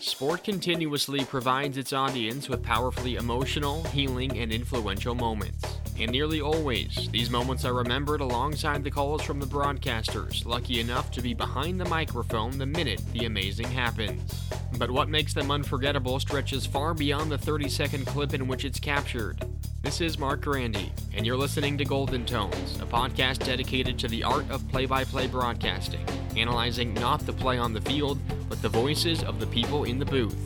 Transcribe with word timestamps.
Sport 0.00 0.44
continuously 0.44 1.26
provides 1.26 1.76
its 1.76 1.92
audience 1.92 2.48
with 2.48 2.62
powerfully 2.62 3.16
emotional, 3.16 3.84
healing, 3.84 4.38
and 4.38 4.50
influential 4.50 5.14
moments. 5.14 5.62
And 5.98 6.10
nearly 6.10 6.40
always, 6.40 7.10
these 7.12 7.28
moments 7.28 7.66
are 7.66 7.74
remembered 7.74 8.22
alongside 8.22 8.82
the 8.82 8.90
calls 8.90 9.20
from 9.20 9.38
the 9.38 9.46
broadcasters, 9.46 10.46
lucky 10.46 10.80
enough 10.80 11.10
to 11.10 11.20
be 11.20 11.34
behind 11.34 11.78
the 11.78 11.84
microphone 11.84 12.56
the 12.56 12.64
minute 12.64 13.02
the 13.12 13.26
amazing 13.26 13.68
happens. 13.68 14.48
But 14.78 14.90
what 14.90 15.10
makes 15.10 15.34
them 15.34 15.50
unforgettable 15.50 16.18
stretches 16.18 16.64
far 16.64 16.94
beyond 16.94 17.30
the 17.30 17.36
30 17.36 17.68
second 17.68 18.06
clip 18.06 18.32
in 18.32 18.48
which 18.48 18.64
it's 18.64 18.80
captured. 18.80 19.44
This 19.82 20.00
is 20.00 20.18
Mark 20.18 20.40
Grandy, 20.40 20.92
and 21.12 21.26
you're 21.26 21.36
listening 21.36 21.76
to 21.76 21.84
Golden 21.84 22.24
Tones, 22.24 22.80
a 22.80 22.86
podcast 22.86 23.44
dedicated 23.44 23.98
to 23.98 24.08
the 24.08 24.24
art 24.24 24.50
of 24.50 24.66
play 24.68 24.86
by 24.86 25.04
play 25.04 25.26
broadcasting, 25.26 26.06
analyzing 26.36 26.94
not 26.94 27.20
the 27.26 27.34
play 27.34 27.58
on 27.58 27.74
the 27.74 27.82
field, 27.82 28.18
but 28.50 28.60
the 28.62 28.68
voices 28.68 29.22
of 29.22 29.38
the 29.38 29.46
people 29.46 29.84
in 29.84 29.98
the 29.98 30.04
booth. 30.04 30.36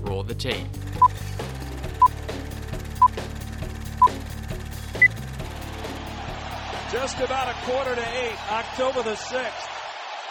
Roll 0.00 0.24
the 0.24 0.34
tape. 0.34 0.66
Just 6.90 7.20
about 7.20 7.48
a 7.48 7.70
quarter 7.70 7.94
to 7.94 8.08
eight, 8.18 8.50
October 8.50 9.02
the 9.02 9.14
6th, 9.14 9.68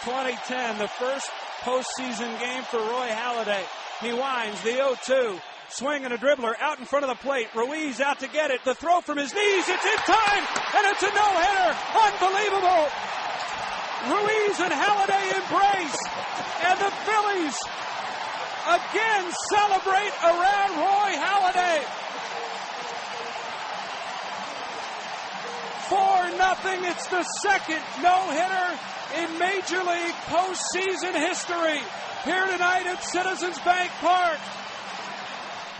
2010, 0.04 0.78
the 0.78 0.88
first 0.88 1.30
postseason 1.62 2.38
game 2.40 2.64
for 2.64 2.78
Roy 2.78 3.08
Halladay. 3.08 3.64
He 4.02 4.12
winds 4.12 4.60
the 4.62 4.70
0-2. 4.70 5.40
Swing 5.68 6.04
and 6.04 6.12
a 6.12 6.18
dribbler 6.18 6.54
out 6.58 6.80
in 6.80 6.84
front 6.84 7.04
of 7.04 7.10
the 7.10 7.22
plate. 7.22 7.46
Ruiz 7.54 8.00
out 8.00 8.18
to 8.20 8.28
get 8.28 8.50
it. 8.50 8.64
The 8.64 8.74
throw 8.74 9.00
from 9.00 9.18
his 9.18 9.32
knees. 9.32 9.68
It's 9.68 9.84
in 9.86 9.98
time, 10.02 10.44
and 10.74 10.84
it's 10.90 11.02
a 11.04 11.14
no-hitter. 11.14 11.70
Unbelievable. 11.94 12.90
Ruiz 14.08 14.58
and 14.60 14.72
Halladay 14.72 15.36
embrace, 15.36 15.96
and 16.64 16.80
the 16.80 16.90
Phillies 17.04 17.56
again 18.66 19.32
celebrate 19.48 20.12
around 20.22 20.70
Roy 20.76 21.10
Halladay. 21.16 21.80
Four 25.88 26.38
nothing. 26.38 26.84
It's 26.84 27.06
the 27.08 27.24
second 27.42 27.82
no-hitter 28.02 28.78
in 29.16 29.38
Major 29.38 29.82
League 29.82 30.14
postseason 30.28 31.14
history. 31.14 31.80
Here 32.24 32.46
tonight 32.46 32.86
at 32.86 33.02
Citizens 33.02 33.58
Bank 33.60 33.90
Park. 34.00 34.38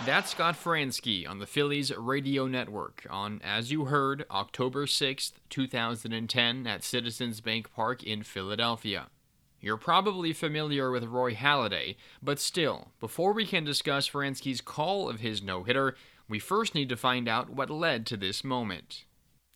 That's 0.06 0.30
Scott 0.30 0.56
Franzke 0.56 1.28
on 1.28 1.39
the 1.39 1.47
Phillies 1.47 1.95
Radio 1.95 2.47
Network 2.47 3.06
on, 3.11 3.41
as 3.45 3.70
you 3.70 3.84
heard, 3.84 4.24
October 4.30 4.86
6th, 4.86 5.33
2010, 5.50 6.67
at 6.67 6.83
Citizens 6.83 7.42
Bank 7.42 7.70
Park 7.74 8.02
in 8.02 8.22
Philadelphia. 8.22 9.08
You're 9.61 9.77
probably 9.77 10.33
familiar 10.33 10.91
with 10.91 11.05
Roy 11.05 11.34
Halladay, 11.34 11.97
but 12.22 12.39
still, 12.39 12.89
before 12.98 13.34
we 13.34 13.44
can 13.44 13.62
discuss 13.62 14.06
Franzke's 14.06 14.62
call 14.62 15.08
of 15.08 15.20
his 15.20 15.42
no 15.42 15.64
hitter, 15.64 15.97
we 16.28 16.39
first 16.39 16.75
need 16.75 16.89
to 16.89 16.97
find 16.97 17.28
out 17.28 17.50
what 17.50 17.69
led 17.69 18.06
to 18.06 18.17
this 18.17 18.42
moment. 18.42 19.05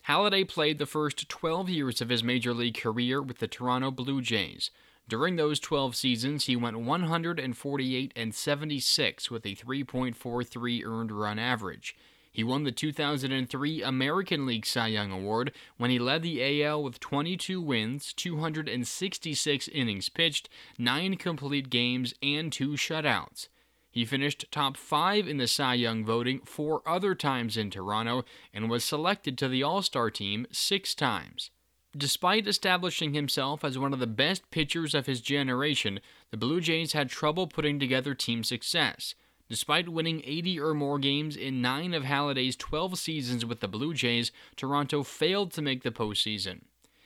Halladay 0.07 0.47
played 0.47 0.77
the 0.77 0.85
first 0.85 1.31
12 1.31 1.71
years 1.71 2.01
of 2.03 2.11
his 2.11 2.23
major 2.23 2.53
league 2.53 2.77
career 2.77 3.23
with 3.23 3.39
the 3.39 3.49
Toronto 3.49 3.91
Blue 3.91 4.21
Jays. 4.21 4.71
During 5.09 5.37
those 5.37 5.59
12 5.59 5.97
seasons, 5.97 6.45
he 6.45 6.57
went 6.57 6.81
148 6.81 8.13
and 8.15 8.35
76 8.35 9.31
with 9.31 9.47
a 9.47 9.55
3.43 9.55 10.85
earned 10.85 11.13
run 11.13 11.39
average. 11.39 11.97
He 12.35 12.43
won 12.43 12.65
the 12.65 12.73
2003 12.73 13.83
American 13.85 14.45
League 14.45 14.67
Cy 14.67 14.89
Young 14.89 15.13
Award 15.13 15.53
when 15.77 15.93
he 15.93 16.01
led 16.01 16.23
the 16.23 16.65
AL 16.65 16.83
with 16.83 16.99
22 16.99 17.63
wins, 17.63 18.13
266 18.13 19.69
innings 19.69 20.09
pitched, 20.09 20.49
9 20.77 21.17
complete 21.17 21.71
games, 21.71 22.13
and 22.21 22.53
2 22.53 22.71
shutouts. 22.71 23.47
He 23.89 24.05
finished 24.05 24.47
top 24.51 24.77
five 24.77 25.29
in 25.29 25.37
the 25.37 25.47
Cy 25.47 25.75
Young 25.75 26.05
voting 26.05 26.41
four 26.41 26.83
other 26.85 27.15
times 27.15 27.57
in 27.57 27.71
Toronto 27.71 28.25
and 28.53 28.69
was 28.69 28.83
selected 28.83 29.39
to 29.39 29.49
the 29.49 29.63
All 29.63 29.81
Star 29.81 30.11
team 30.11 30.49
six 30.51 30.93
times. 30.93 31.53
Despite 31.97 32.49
establishing 32.49 33.15
himself 33.15 33.63
as 33.63 33.79
one 33.79 33.93
of 33.93 34.01
the 34.01 34.09
best 34.09 34.51
pitchers 34.51 34.93
of 34.93 35.07
his 35.07 35.21
generation, 35.21 36.01
the 36.33 36.37
Blue 36.37 36.61
Jays 36.61 36.95
had 36.95 37.09
trouble 37.09 37.47
putting 37.47 37.79
together 37.79 38.13
team 38.13 38.43
success. 38.43 39.15
Despite 39.49 39.89
winning 39.91 40.23
80 40.25 40.59
or 40.61 40.75
more 40.75 40.99
games 40.99 41.37
in 41.37 41.61
nine 41.61 41.93
of 41.93 42.05
Halladay's 42.05 42.57
12 42.57 42.99
seasons 42.99 43.45
with 43.45 43.61
the 43.61 43.69
Blue 43.69 43.93
Jays, 43.93 44.33
Toronto 44.57 45.03
failed 45.03 45.53
to 45.53 45.63
make 45.63 45.83
the 45.83 45.91
postseason. 45.91 46.63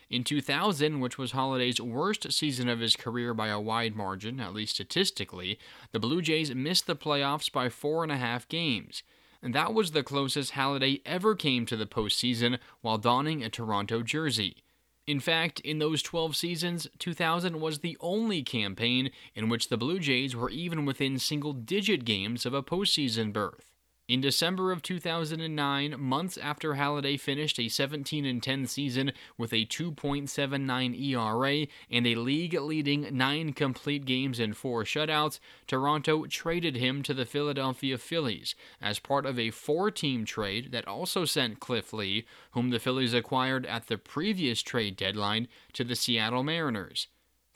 In 0.09 0.25
2000, 0.25 1.00
which 1.00 1.19
was 1.19 1.32
Halladay's 1.32 1.81
worst 1.81 2.32
season 2.32 2.69
of 2.69 2.81
his 2.81 2.97
career 2.97 3.34
by 3.34 3.49
a 3.49 3.60
wide 3.60 3.94
margin, 3.94 4.41
at 4.41 4.54
least 4.54 4.76
statistically, 4.76 5.59
the 5.93 5.99
Blue 5.99 6.22
Jays 6.22 6.54
missed 6.54 6.87
the 6.87 6.97
playoffs 6.97 7.53
by 7.53 7.69
four 7.69 8.03
and 8.03 8.12
a 8.12 8.16
half 8.16 8.49
games. 8.49 9.03
And 9.43 9.55
that 9.55 9.75
was 9.75 9.91
the 9.91 10.03
closest 10.03 10.53
Halladay 10.53 11.03
ever 11.05 11.34
came 11.34 11.66
to 11.66 11.76
the 11.76 11.87
postseason 11.87 12.59
while 12.81 12.99
donning 12.99 13.43
a 13.43 13.50
Toronto 13.50 14.03
jersey. 14.03 14.62
In 15.09 15.21
fact, 15.21 15.61
in 15.61 15.79
those 15.79 16.03
12 16.03 16.37
seasons, 16.37 16.87
2000 16.99 17.59
was 17.63 17.79
the 17.79 17.97
only 17.99 18.43
campaign 18.43 19.11
in 19.35 19.49
which 19.49 19.71
the 19.71 19.79
Blue 19.79 19.99
Jays 19.99 20.37
were 20.37 20.51
even 20.51 20.85
within 20.85 21.19
single 21.19 21.55
digit 21.55 22.05
games 22.05 22.45
of 22.45 22.53
a 22.53 22.63
postseason 22.63 23.33
berth. 23.33 23.68
In 24.09 24.23
December 24.23 24.73
of 24.73 24.81
2009, 24.81 26.01
months 26.01 26.39
after 26.39 26.77
Halladay 26.77 27.21
finished 27.21 27.61
a 27.61 27.69
17 27.69 28.41
10 28.41 28.67
season 28.67 29.13
with 29.37 29.53
a 29.53 29.67
2.79 29.67 30.99
ERA 30.99 31.67
and 31.91 32.07
a 32.07 32.15
league 32.15 32.55
leading 32.55 33.15
9 33.15 33.53
complete 33.53 34.07
games 34.07 34.41
and 34.41 34.57
4 34.57 34.85
shutouts, 34.85 35.41
Toronto 35.67 36.25
traded 36.25 36.77
him 36.77 37.03
to 37.03 37.13
the 37.13 37.27
Philadelphia 37.27 37.99
Phillies 37.99 38.55
as 38.81 38.99
part 38.99 39.27
of 39.27 39.39
a 39.39 39.51
four 39.51 39.91
team 39.91 40.25
trade 40.25 40.73
that 40.73 40.89
also 40.89 41.27
sent 41.27 41.61
Cliff 41.61 41.93
Lee, 41.93 42.25
whom 42.53 42.71
the 42.71 42.81
Phillies 42.81 43.13
acquired 43.13 43.67
at 43.67 43.89
the 43.89 43.99
previous 43.99 44.63
trade 44.63 44.97
deadline, 44.97 45.49
to 45.75 45.85
the 45.85 45.95
Seattle 45.95 46.43
Mariners. 46.43 47.09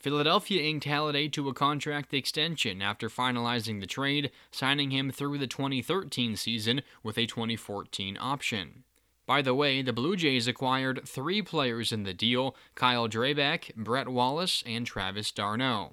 Philadelphia 0.02 0.60
inked 0.60 0.84
Halladay 0.84 1.30
to 1.30 1.48
a 1.48 1.54
contract 1.54 2.12
extension 2.12 2.82
after 2.82 3.08
finalizing 3.08 3.78
the 3.78 3.86
trade, 3.86 4.32
signing 4.50 4.90
him 4.90 5.12
through 5.12 5.38
the 5.38 5.46
2013 5.46 6.34
season 6.34 6.82
with 7.04 7.16
a 7.16 7.26
2014 7.26 8.18
option. 8.20 8.82
By 9.26 9.42
the 9.42 9.54
way, 9.54 9.80
the 9.80 9.92
Blue 9.92 10.16
Jays 10.16 10.48
acquired 10.48 11.02
three 11.06 11.40
players 11.40 11.92
in 11.92 12.02
the 12.02 12.12
deal 12.12 12.56
Kyle 12.74 13.08
Drabek, 13.08 13.76
Brett 13.76 14.08
Wallace, 14.08 14.64
and 14.66 14.84
Travis 14.84 15.30
d'Arnaud. 15.30 15.92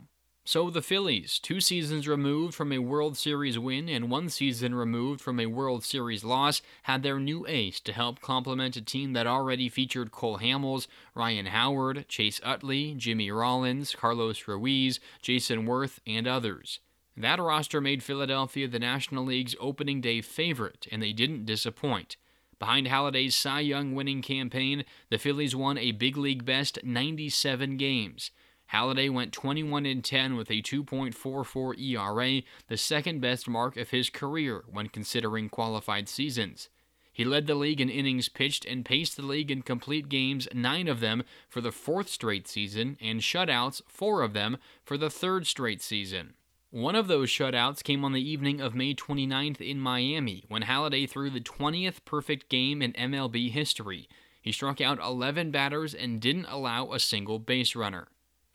So 0.51 0.71
the 0.71 0.81
Phillies, 0.81 1.37
two 1.37 1.61
seasons 1.61 2.07
removed 2.07 2.55
from 2.55 2.71
a 2.71 2.79
World 2.79 3.15
Series 3.15 3.59
win 3.59 3.87
and 3.87 4.09
one 4.09 4.29
season 4.29 4.73
removed 4.73 5.21
from 5.21 5.39
a 5.39 5.45
World 5.45 5.83
Series 5.83 6.23
loss, 6.23 6.63
had 6.81 7.03
their 7.03 7.19
new 7.19 7.45
ace 7.47 7.79
to 7.81 7.93
help 7.93 8.19
complement 8.19 8.75
a 8.75 8.81
team 8.81 9.13
that 9.13 9.27
already 9.27 9.69
featured 9.69 10.11
Cole 10.11 10.39
Hamels, 10.39 10.87
Ryan 11.13 11.45
Howard, 11.45 12.05
Chase 12.07 12.41
Utley, 12.43 12.95
Jimmy 12.95 13.29
Rollins, 13.29 13.93
Carlos 13.93 14.47
Ruiz, 14.47 14.99
Jayson 15.21 15.67
Werth, 15.67 15.99
and 16.07 16.27
others. 16.27 16.79
That 17.15 17.39
roster 17.39 17.79
made 17.79 18.01
Philadelphia 18.01 18.67
the 18.67 18.79
National 18.79 19.25
League's 19.25 19.55
opening 19.59 20.01
day 20.01 20.19
favorite, 20.19 20.87
and 20.91 20.99
they 20.99 21.13
didn't 21.13 21.45
disappoint. 21.45 22.17
Behind 22.57 22.87
Halladay's 22.87 23.35
Cy 23.35 23.59
Young 23.59 23.93
winning 23.93 24.23
campaign, 24.23 24.83
the 25.11 25.19
Phillies 25.19 25.55
won 25.55 25.77
a 25.77 25.91
big 25.91 26.17
league 26.17 26.43
best 26.43 26.79
97 26.83 27.77
games. 27.77 28.31
Halladay 28.73 29.11
went 29.11 29.33
21 29.33 29.85
and 29.85 30.03
10 30.03 30.35
with 30.35 30.51
a 30.51 30.61
2.44 30.61 31.79
ERA, 31.79 32.41
the 32.67 32.77
second 32.77 33.19
best 33.19 33.49
mark 33.49 33.77
of 33.77 33.89
his 33.89 34.09
career 34.09 34.63
when 34.71 34.89
considering 34.89 35.49
qualified 35.49 36.07
seasons. 36.07 36.69
He 37.11 37.25
led 37.25 37.47
the 37.47 37.55
league 37.55 37.81
in 37.81 37.89
innings 37.89 38.29
pitched 38.29 38.65
and 38.65 38.85
paced 38.85 39.17
the 39.17 39.25
league 39.25 39.51
in 39.51 39.63
complete 39.63 40.07
games, 40.07 40.47
nine 40.53 40.87
of 40.87 40.99
them 40.99 41.23
for 41.49 41.61
the 41.61 41.71
fourth 41.71 42.07
straight 42.07 42.47
season, 42.47 42.95
and 43.01 43.21
shutouts, 43.21 43.81
four 43.87 44.21
of 44.21 44.33
them 44.33 44.57
for 44.85 44.97
the 44.97 45.09
third 45.09 45.47
straight 45.47 45.81
season. 45.81 46.35
One 46.69 46.95
of 46.95 47.07
those 47.07 47.29
shutouts 47.29 47.83
came 47.83 48.05
on 48.05 48.13
the 48.13 48.21
evening 48.21 48.61
of 48.61 48.75
May 48.75 48.93
29th 48.93 49.59
in 49.59 49.79
Miami 49.79 50.45
when 50.47 50.61
Halladay 50.61 51.09
threw 51.09 51.31
the 51.31 51.41
20th 51.41 52.05
perfect 52.05 52.47
game 52.47 52.83
in 52.83 52.93
MLB 52.93 53.49
history. 53.49 54.07
He 54.39 54.51
struck 54.51 54.79
out 54.79 54.99
11 54.99 55.49
batters 55.49 55.95
and 55.95 56.21
didn't 56.21 56.45
allow 56.45 56.93
a 56.93 56.99
single 56.99 57.39
base 57.39 57.75
runner. 57.75 58.07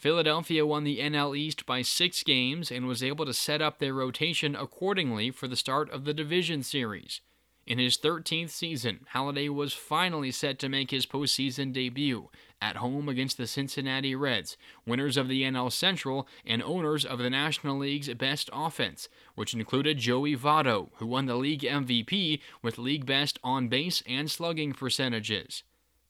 Philadelphia 0.05 0.67
won 0.67 0.85
the 0.85 0.99
NL 0.99 1.35
East 1.35 1.65
by 1.65 1.81
six 1.81 2.23
games 2.23 2.71
and 2.71 2.87
was 2.87 3.03
able 3.03 3.25
to 3.25 3.33
set 3.33 3.63
up 3.63 3.79
their 3.79 3.95
rotation 3.95 4.55
accordingly 4.55 5.31
for 5.31 5.49
the 5.49 5.57
start 5.57 5.89
of 5.89 6.05
the 6.05 6.13
division 6.13 6.63
series. 6.63 7.23
In 7.67 7.79
his 7.79 7.97
13th 7.97 8.51
season, 8.51 9.07
Halladay 9.15 9.49
was 9.49 9.73
finally 9.73 10.31
set 10.31 10.59
to 10.59 10.69
make 10.69 10.91
his 10.91 11.07
postseason 11.07 11.73
debut 11.73 12.29
at 12.61 12.77
home 12.77 13.09
against 13.09 13.39
the 13.39 13.47
Cincinnati 13.47 14.15
Reds, 14.15 14.59
winners 14.87 15.17
of 15.17 15.29
the 15.29 15.43
NL 15.43 15.73
Central 15.73 16.29
and 16.45 16.63
owners 16.63 17.07
of 17.07 17.19
the 17.19 17.31
National 17.31 17.79
League's 17.79 18.13
best 18.13 18.51
offense, 18.53 19.09
which 19.37 19.55
included 19.55 19.97
Joey 19.97 20.37
Votto, 20.37 20.91
who 20.97 21.07
won 21.07 21.25
the 21.25 21.37
league 21.37 21.63
MVP 21.63 22.41
with 22.61 22.77
league 22.77 23.07
best 23.07 23.39
on 23.43 23.69
base 23.69 24.03
and 24.07 24.31
slugging 24.31 24.75
percentages. 24.75 25.63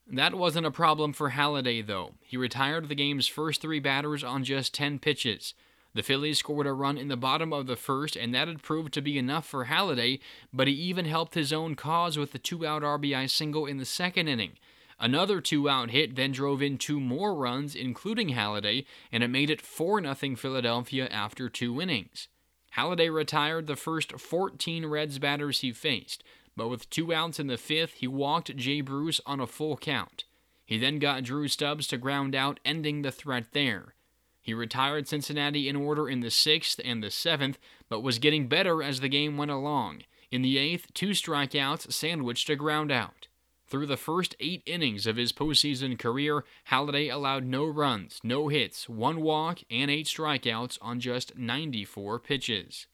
That 0.06 0.34
wasn't 0.34 0.66
a 0.66 0.70
problem 0.70 1.12
for 1.12 1.30
Halladay, 1.30 1.86
though. 1.86 2.12
He 2.20 2.36
retired 2.36 2.88
the 2.88 2.94
game's 2.94 3.26
first 3.26 3.62
three 3.62 3.80
batters 3.80 4.22
on 4.22 4.44
just 4.44 4.74
10 4.74 4.98
pitches. 4.98 5.54
The 5.94 6.02
Phillies 6.02 6.38
scored 6.38 6.66
a 6.66 6.72
run 6.72 6.98
in 6.98 7.08
the 7.08 7.16
bottom 7.16 7.52
of 7.52 7.66
the 7.66 7.76
first, 7.76 8.16
and 8.16 8.34
that 8.34 8.48
had 8.48 8.62
proved 8.62 8.92
to 8.94 9.00
be 9.00 9.16
enough 9.16 9.46
for 9.46 9.66
Halladay, 9.66 10.18
but 10.52 10.66
he 10.66 10.74
even 10.74 11.04
helped 11.04 11.34
his 11.34 11.52
own 11.52 11.74
cause 11.74 12.18
with 12.18 12.32
the 12.32 12.38
two 12.38 12.66
out 12.66 12.82
RBI 12.82 13.30
single 13.30 13.64
in 13.64 13.78
the 13.78 13.84
second 13.84 14.28
inning. 14.28 14.58
Another 14.98 15.40
two 15.40 15.68
out 15.68 15.90
hit 15.90 16.16
then 16.16 16.32
drove 16.32 16.62
in 16.62 16.78
two 16.78 17.00
more 17.00 17.34
runs, 17.34 17.74
including 17.74 18.30
Halladay, 18.30 18.84
and 19.10 19.22
it 19.22 19.28
made 19.28 19.50
it 19.50 19.60
4 19.60 20.02
0 20.02 20.36
Philadelphia 20.36 21.06
after 21.08 21.48
two 21.48 21.80
innings. 21.80 22.28
Halladay 22.76 23.12
retired 23.12 23.66
the 23.66 23.76
first 23.76 24.18
14 24.18 24.86
Reds 24.86 25.18
batters 25.18 25.60
he 25.60 25.72
faced, 25.72 26.24
but 26.56 26.68
with 26.68 26.90
two 26.90 27.12
outs 27.12 27.40
in 27.40 27.46
the 27.46 27.56
fifth, 27.56 27.94
he 27.94 28.06
walked 28.06 28.56
Jay 28.56 28.80
Bruce 28.80 29.20
on 29.26 29.40
a 29.40 29.46
full 29.46 29.76
count. 29.76 30.24
He 30.64 30.78
then 30.78 30.98
got 30.98 31.24
Drew 31.24 31.48
Stubbs 31.48 31.86
to 31.88 31.98
ground 31.98 32.34
out, 32.34 32.60
ending 32.64 33.02
the 33.02 33.12
threat 33.12 33.52
there. 33.52 33.94
He 34.40 34.54
retired 34.54 35.08
Cincinnati 35.08 35.68
in 35.68 35.76
order 35.76 36.08
in 36.08 36.20
the 36.20 36.30
sixth 36.30 36.80
and 36.84 37.02
the 37.02 37.10
seventh, 37.10 37.58
but 37.88 38.02
was 38.02 38.18
getting 38.18 38.46
better 38.46 38.82
as 38.82 39.00
the 39.00 39.08
game 39.08 39.36
went 39.36 39.50
along. 39.50 40.02
In 40.30 40.42
the 40.42 40.58
eighth, 40.58 40.92
two 40.94 41.10
strikeouts 41.10 41.92
sandwiched 41.92 42.50
a 42.50 42.56
ground 42.56 42.92
out. 42.92 43.28
Through 43.66 43.86
the 43.86 43.96
first 43.96 44.36
eight 44.40 44.62
innings 44.66 45.06
of 45.06 45.16
his 45.16 45.32
postseason 45.32 45.98
career, 45.98 46.44
Halladay 46.70 47.12
allowed 47.12 47.44
no 47.44 47.64
runs, 47.64 48.20
no 48.22 48.48
hits, 48.48 48.88
one 48.88 49.22
walk, 49.22 49.60
and 49.70 49.90
eight 49.90 50.06
strikeouts 50.06 50.78
on 50.82 51.00
just 51.00 51.36
94 51.36 52.18
pitches. 52.20 52.86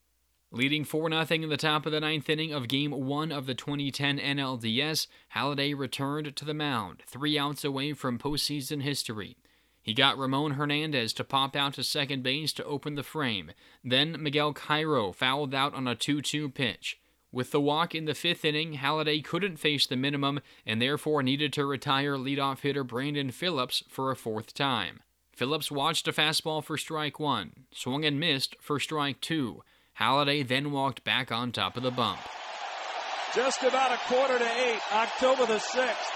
Leading 0.52 0.84
4 0.84 1.10
0 1.10 1.42
in 1.42 1.48
the 1.48 1.56
top 1.56 1.86
of 1.86 1.92
the 1.92 2.00
ninth 2.00 2.28
inning 2.28 2.52
of 2.52 2.66
Game 2.66 2.90
1 2.90 3.30
of 3.30 3.46
the 3.46 3.54
2010 3.54 4.18
NLDS, 4.18 5.06
Halladay 5.36 5.78
returned 5.78 6.34
to 6.34 6.44
the 6.44 6.52
mound, 6.52 7.04
three 7.06 7.38
outs 7.38 7.64
away 7.64 7.92
from 7.92 8.18
postseason 8.18 8.82
history. 8.82 9.36
He 9.80 9.94
got 9.94 10.18
Ramon 10.18 10.52
Hernandez 10.52 11.12
to 11.14 11.24
pop 11.24 11.54
out 11.54 11.74
to 11.74 11.84
second 11.84 12.24
base 12.24 12.52
to 12.54 12.64
open 12.64 12.96
the 12.96 13.04
frame. 13.04 13.52
Then 13.84 14.20
Miguel 14.20 14.52
Cairo 14.52 15.12
fouled 15.12 15.54
out 15.54 15.72
on 15.74 15.86
a 15.86 15.94
2 15.94 16.20
2 16.20 16.48
pitch. 16.48 16.98
With 17.30 17.52
the 17.52 17.60
walk 17.60 17.94
in 17.94 18.06
the 18.06 18.14
fifth 18.14 18.44
inning, 18.44 18.74
Halladay 18.74 19.22
couldn't 19.22 19.58
face 19.58 19.86
the 19.86 19.96
minimum 19.96 20.40
and 20.66 20.82
therefore 20.82 21.22
needed 21.22 21.52
to 21.52 21.64
retire 21.64 22.16
leadoff 22.16 22.62
hitter 22.62 22.82
Brandon 22.82 23.30
Phillips 23.30 23.84
for 23.88 24.10
a 24.10 24.16
fourth 24.16 24.52
time. 24.52 25.00
Phillips 25.32 25.70
watched 25.70 26.08
a 26.08 26.12
fastball 26.12 26.62
for 26.62 26.76
strike 26.76 27.20
one, 27.20 27.66
swung 27.72 28.04
and 28.04 28.18
missed 28.18 28.56
for 28.60 28.80
strike 28.80 29.20
two. 29.20 29.62
Halladay 30.00 30.46
then 30.46 30.72
walked 30.72 31.04
back 31.04 31.30
on 31.30 31.52
top 31.52 31.76
of 31.76 31.82
the 31.82 31.90
bump. 31.90 32.20
Just 33.34 33.62
about 33.62 33.92
a 33.92 33.98
quarter 34.08 34.38
to 34.38 34.50
eight, 34.64 34.80
October 34.92 35.44
the 35.46 35.58
6th, 35.60 36.10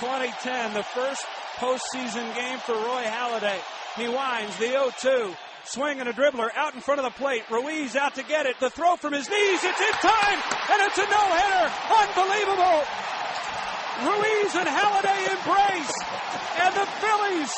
2010, 0.00 0.74
the 0.74 0.82
first 0.82 1.24
postseason 1.56 2.34
game 2.34 2.58
for 2.58 2.74
Roy 2.74 3.04
Halladay. 3.04 3.60
He 3.96 4.08
winds 4.08 4.56
the 4.58 4.66
0-2. 4.66 5.36
swinging 5.64 6.08
a 6.08 6.12
dribbler 6.12 6.48
out 6.56 6.74
in 6.74 6.80
front 6.80 6.98
of 6.98 7.04
the 7.04 7.16
plate. 7.16 7.44
Ruiz 7.48 7.94
out 7.94 8.16
to 8.16 8.24
get 8.24 8.46
it. 8.46 8.58
The 8.58 8.70
throw 8.70 8.96
from 8.96 9.12
his 9.12 9.28
knees. 9.30 9.60
It's 9.62 9.80
in 9.80 9.96
time, 10.02 10.38
and 10.72 10.78
it's 10.82 10.98
a 10.98 11.06
no-hitter. 11.06 11.66
Unbelievable. 12.02 12.82
Ruiz 14.02 14.52
and 14.58 14.66
Halladay 14.66 15.20
embrace, 15.30 15.94
and 16.58 16.74
the 16.74 16.86
Phillies 16.98 17.52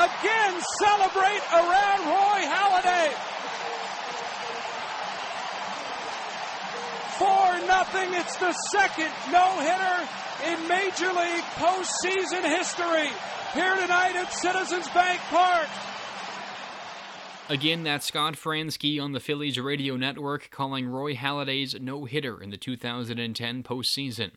again 0.00 0.54
celebrate 0.80 1.42
around 1.52 2.00
Roy 2.08 2.40
Halladay. 2.48 3.35
Four 7.18 7.58
nothing. 7.66 8.12
It's 8.12 8.36
the 8.36 8.52
second 8.70 9.10
no-hitter 9.32 10.08
in 10.44 10.68
Major 10.68 11.12
League 11.12 11.44
postseason 11.56 12.44
history 12.44 13.08
here 13.54 13.74
tonight 13.76 14.16
at 14.16 14.32
Citizens 14.32 14.88
Bank 14.88 15.20
Park. 15.30 15.68
Again, 17.48 17.84
that's 17.84 18.06
Scott 18.06 18.34
Franzke 18.34 19.00
on 19.00 19.12
the 19.12 19.20
Phillies 19.20 19.58
radio 19.58 19.96
network 19.96 20.50
calling 20.50 20.88
Roy 20.88 21.14
Halladay's 21.14 21.80
no 21.80 22.04
hitter 22.04 22.42
in 22.42 22.50
the 22.50 22.56
2010 22.56 23.62
postseason. 23.62 24.32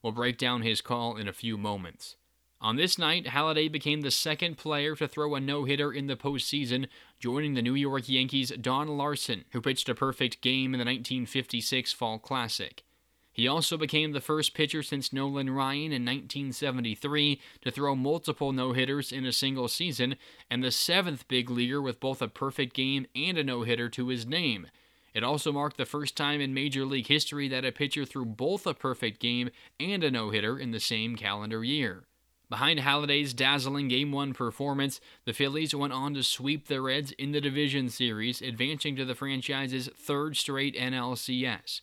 We'll 0.00 0.12
break 0.12 0.38
down 0.38 0.62
his 0.62 0.80
call 0.80 1.16
in 1.16 1.28
a 1.28 1.32
few 1.32 1.58
moments. 1.58 2.16
On 2.62 2.76
this 2.76 2.96
night, 2.96 3.26
Halladay 3.26 3.70
became 3.72 4.02
the 4.02 4.12
second 4.12 4.56
player 4.56 4.94
to 4.94 5.08
throw 5.08 5.34
a 5.34 5.40
no 5.40 5.64
hitter 5.64 5.92
in 5.92 6.06
the 6.06 6.14
postseason, 6.14 6.86
joining 7.18 7.54
the 7.54 7.62
New 7.62 7.74
York 7.74 8.08
Yankees' 8.08 8.52
Don 8.52 8.86
Larsen, 8.86 9.44
who 9.50 9.60
pitched 9.60 9.88
a 9.88 9.96
perfect 9.96 10.40
game 10.40 10.72
in 10.72 10.78
the 10.78 10.84
1956 10.84 11.92
Fall 11.92 12.20
Classic. 12.20 12.84
He 13.32 13.48
also 13.48 13.76
became 13.76 14.12
the 14.12 14.20
first 14.20 14.54
pitcher 14.54 14.84
since 14.84 15.12
Nolan 15.12 15.50
Ryan 15.50 15.90
in 15.90 16.04
1973 16.04 17.40
to 17.62 17.70
throw 17.72 17.96
multiple 17.96 18.52
no 18.52 18.72
hitters 18.74 19.10
in 19.10 19.26
a 19.26 19.32
single 19.32 19.66
season, 19.66 20.14
and 20.48 20.62
the 20.62 20.70
seventh 20.70 21.26
big 21.26 21.50
leaguer 21.50 21.82
with 21.82 21.98
both 21.98 22.22
a 22.22 22.28
perfect 22.28 22.76
game 22.76 23.06
and 23.16 23.38
a 23.38 23.42
no 23.42 23.62
hitter 23.62 23.88
to 23.88 24.06
his 24.06 24.24
name. 24.24 24.68
It 25.14 25.24
also 25.24 25.50
marked 25.50 25.78
the 25.78 25.84
first 25.84 26.16
time 26.16 26.40
in 26.40 26.54
Major 26.54 26.84
League 26.84 27.08
history 27.08 27.48
that 27.48 27.64
a 27.64 27.72
pitcher 27.72 28.04
threw 28.04 28.24
both 28.24 28.68
a 28.68 28.72
perfect 28.72 29.18
game 29.18 29.50
and 29.80 30.04
a 30.04 30.12
no 30.12 30.30
hitter 30.30 30.56
in 30.56 30.70
the 30.70 30.78
same 30.78 31.16
calendar 31.16 31.64
year. 31.64 32.04
Behind 32.52 32.80
Halladay's 32.80 33.32
dazzling 33.32 33.88
Game 33.88 34.12
1 34.12 34.34
performance, 34.34 35.00
the 35.24 35.32
Phillies 35.32 35.74
went 35.74 35.94
on 35.94 36.12
to 36.12 36.22
sweep 36.22 36.68
the 36.68 36.82
Reds 36.82 37.12
in 37.12 37.32
the 37.32 37.40
division 37.40 37.88
series, 37.88 38.42
advancing 38.42 38.94
to 38.96 39.06
the 39.06 39.14
franchise's 39.14 39.88
third 39.96 40.36
straight 40.36 40.76
NLCS. 40.76 41.80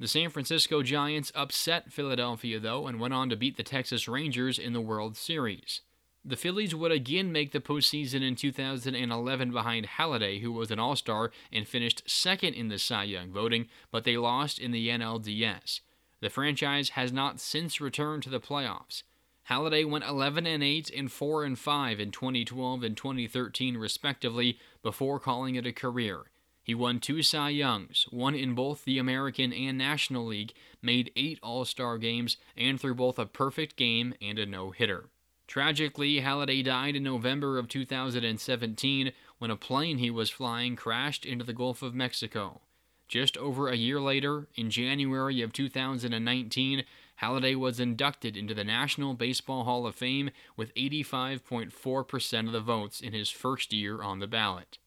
The 0.00 0.08
San 0.08 0.30
Francisco 0.30 0.82
Giants 0.82 1.32
upset 1.34 1.92
Philadelphia, 1.92 2.58
though, 2.58 2.86
and 2.86 2.98
went 2.98 3.12
on 3.12 3.28
to 3.28 3.36
beat 3.36 3.58
the 3.58 3.62
Texas 3.62 4.08
Rangers 4.08 4.58
in 4.58 4.72
the 4.72 4.80
World 4.80 5.18
Series. 5.18 5.82
The 6.24 6.36
Phillies 6.36 6.74
would 6.74 6.92
again 6.92 7.30
make 7.30 7.52
the 7.52 7.60
postseason 7.60 8.26
in 8.26 8.36
2011 8.36 9.50
behind 9.50 9.86
Halladay, 9.98 10.40
who 10.40 10.50
was 10.50 10.70
an 10.70 10.78
All 10.78 10.96
Star 10.96 11.30
and 11.52 11.68
finished 11.68 12.04
second 12.06 12.54
in 12.54 12.68
the 12.68 12.78
Cy 12.78 13.04
Young 13.04 13.32
voting, 13.32 13.68
but 13.90 14.04
they 14.04 14.16
lost 14.16 14.58
in 14.58 14.70
the 14.70 14.88
NLDS. 14.88 15.80
The 16.22 16.30
franchise 16.30 16.88
has 16.90 17.12
not 17.12 17.38
since 17.38 17.82
returned 17.82 18.22
to 18.22 18.30
the 18.30 18.40
playoffs. 18.40 19.02
Halladay 19.48 19.88
went 19.88 20.04
11 20.04 20.44
and 20.46 20.62
8 20.62 20.90
and 20.90 21.10
4 21.10 21.44
and 21.44 21.58
5 21.58 22.00
in 22.00 22.10
2012 22.10 22.82
and 22.82 22.96
2013 22.96 23.76
respectively 23.76 24.58
before 24.82 25.20
calling 25.20 25.54
it 25.54 25.66
a 25.66 25.72
career. 25.72 26.24
He 26.64 26.74
won 26.74 26.98
two 26.98 27.22
Cy 27.22 27.50
Youngs, 27.50 28.06
one 28.10 28.34
in 28.34 28.56
both 28.56 28.84
the 28.84 28.98
American 28.98 29.52
and 29.52 29.78
National 29.78 30.26
League, 30.26 30.52
made 30.82 31.12
eight 31.14 31.38
All 31.44 31.64
Star 31.64 31.96
games, 31.96 32.36
and 32.56 32.80
threw 32.80 32.92
both 32.92 33.20
a 33.20 33.26
perfect 33.26 33.76
game 33.76 34.14
and 34.20 34.36
a 34.36 34.46
no 34.46 34.72
hitter. 34.72 35.04
Tragically, 35.46 36.20
Halladay 36.20 36.64
died 36.64 36.96
in 36.96 37.04
November 37.04 37.56
of 37.56 37.68
2017 37.68 39.12
when 39.38 39.52
a 39.52 39.56
plane 39.56 39.98
he 39.98 40.10
was 40.10 40.28
flying 40.28 40.74
crashed 40.74 41.24
into 41.24 41.44
the 41.44 41.52
Gulf 41.52 41.82
of 41.82 41.94
Mexico. 41.94 42.62
Just 43.06 43.36
over 43.36 43.68
a 43.68 43.76
year 43.76 44.00
later, 44.00 44.48
in 44.56 44.70
January 44.70 45.40
of 45.40 45.52
2019, 45.52 46.84
Halladay 47.22 47.56
was 47.56 47.80
inducted 47.80 48.36
into 48.36 48.54
the 48.54 48.64
National 48.64 49.14
Baseball 49.14 49.64
Hall 49.64 49.86
of 49.86 49.94
Fame 49.94 50.30
with 50.56 50.74
85.4% 50.74 52.46
of 52.46 52.52
the 52.52 52.60
votes 52.60 53.00
in 53.00 53.12
his 53.12 53.30
first 53.30 53.72
year 53.72 54.02
on 54.02 54.18
the 54.18 54.26
ballot. 54.26 54.78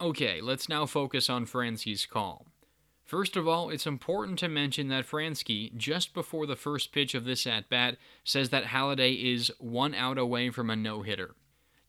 Okay, 0.00 0.40
let's 0.40 0.68
now 0.68 0.86
focus 0.86 1.30
on 1.30 1.46
Franzke's 1.46 2.06
call. 2.06 2.46
First 3.04 3.36
of 3.36 3.46
all, 3.46 3.68
it's 3.68 3.86
important 3.86 4.38
to 4.38 4.48
mention 4.48 4.88
that 4.88 5.06
Franzke, 5.06 5.76
just 5.76 6.14
before 6.14 6.46
the 6.46 6.56
first 6.56 6.92
pitch 6.92 7.14
of 7.14 7.24
this 7.24 7.46
at 7.46 7.68
bat, 7.68 7.98
says 8.24 8.50
that 8.50 8.64
Halladay 8.64 9.34
is 9.34 9.52
one 9.58 9.94
out 9.94 10.18
away 10.18 10.50
from 10.50 10.70
a 10.70 10.76
no 10.76 11.02
hitter. 11.02 11.34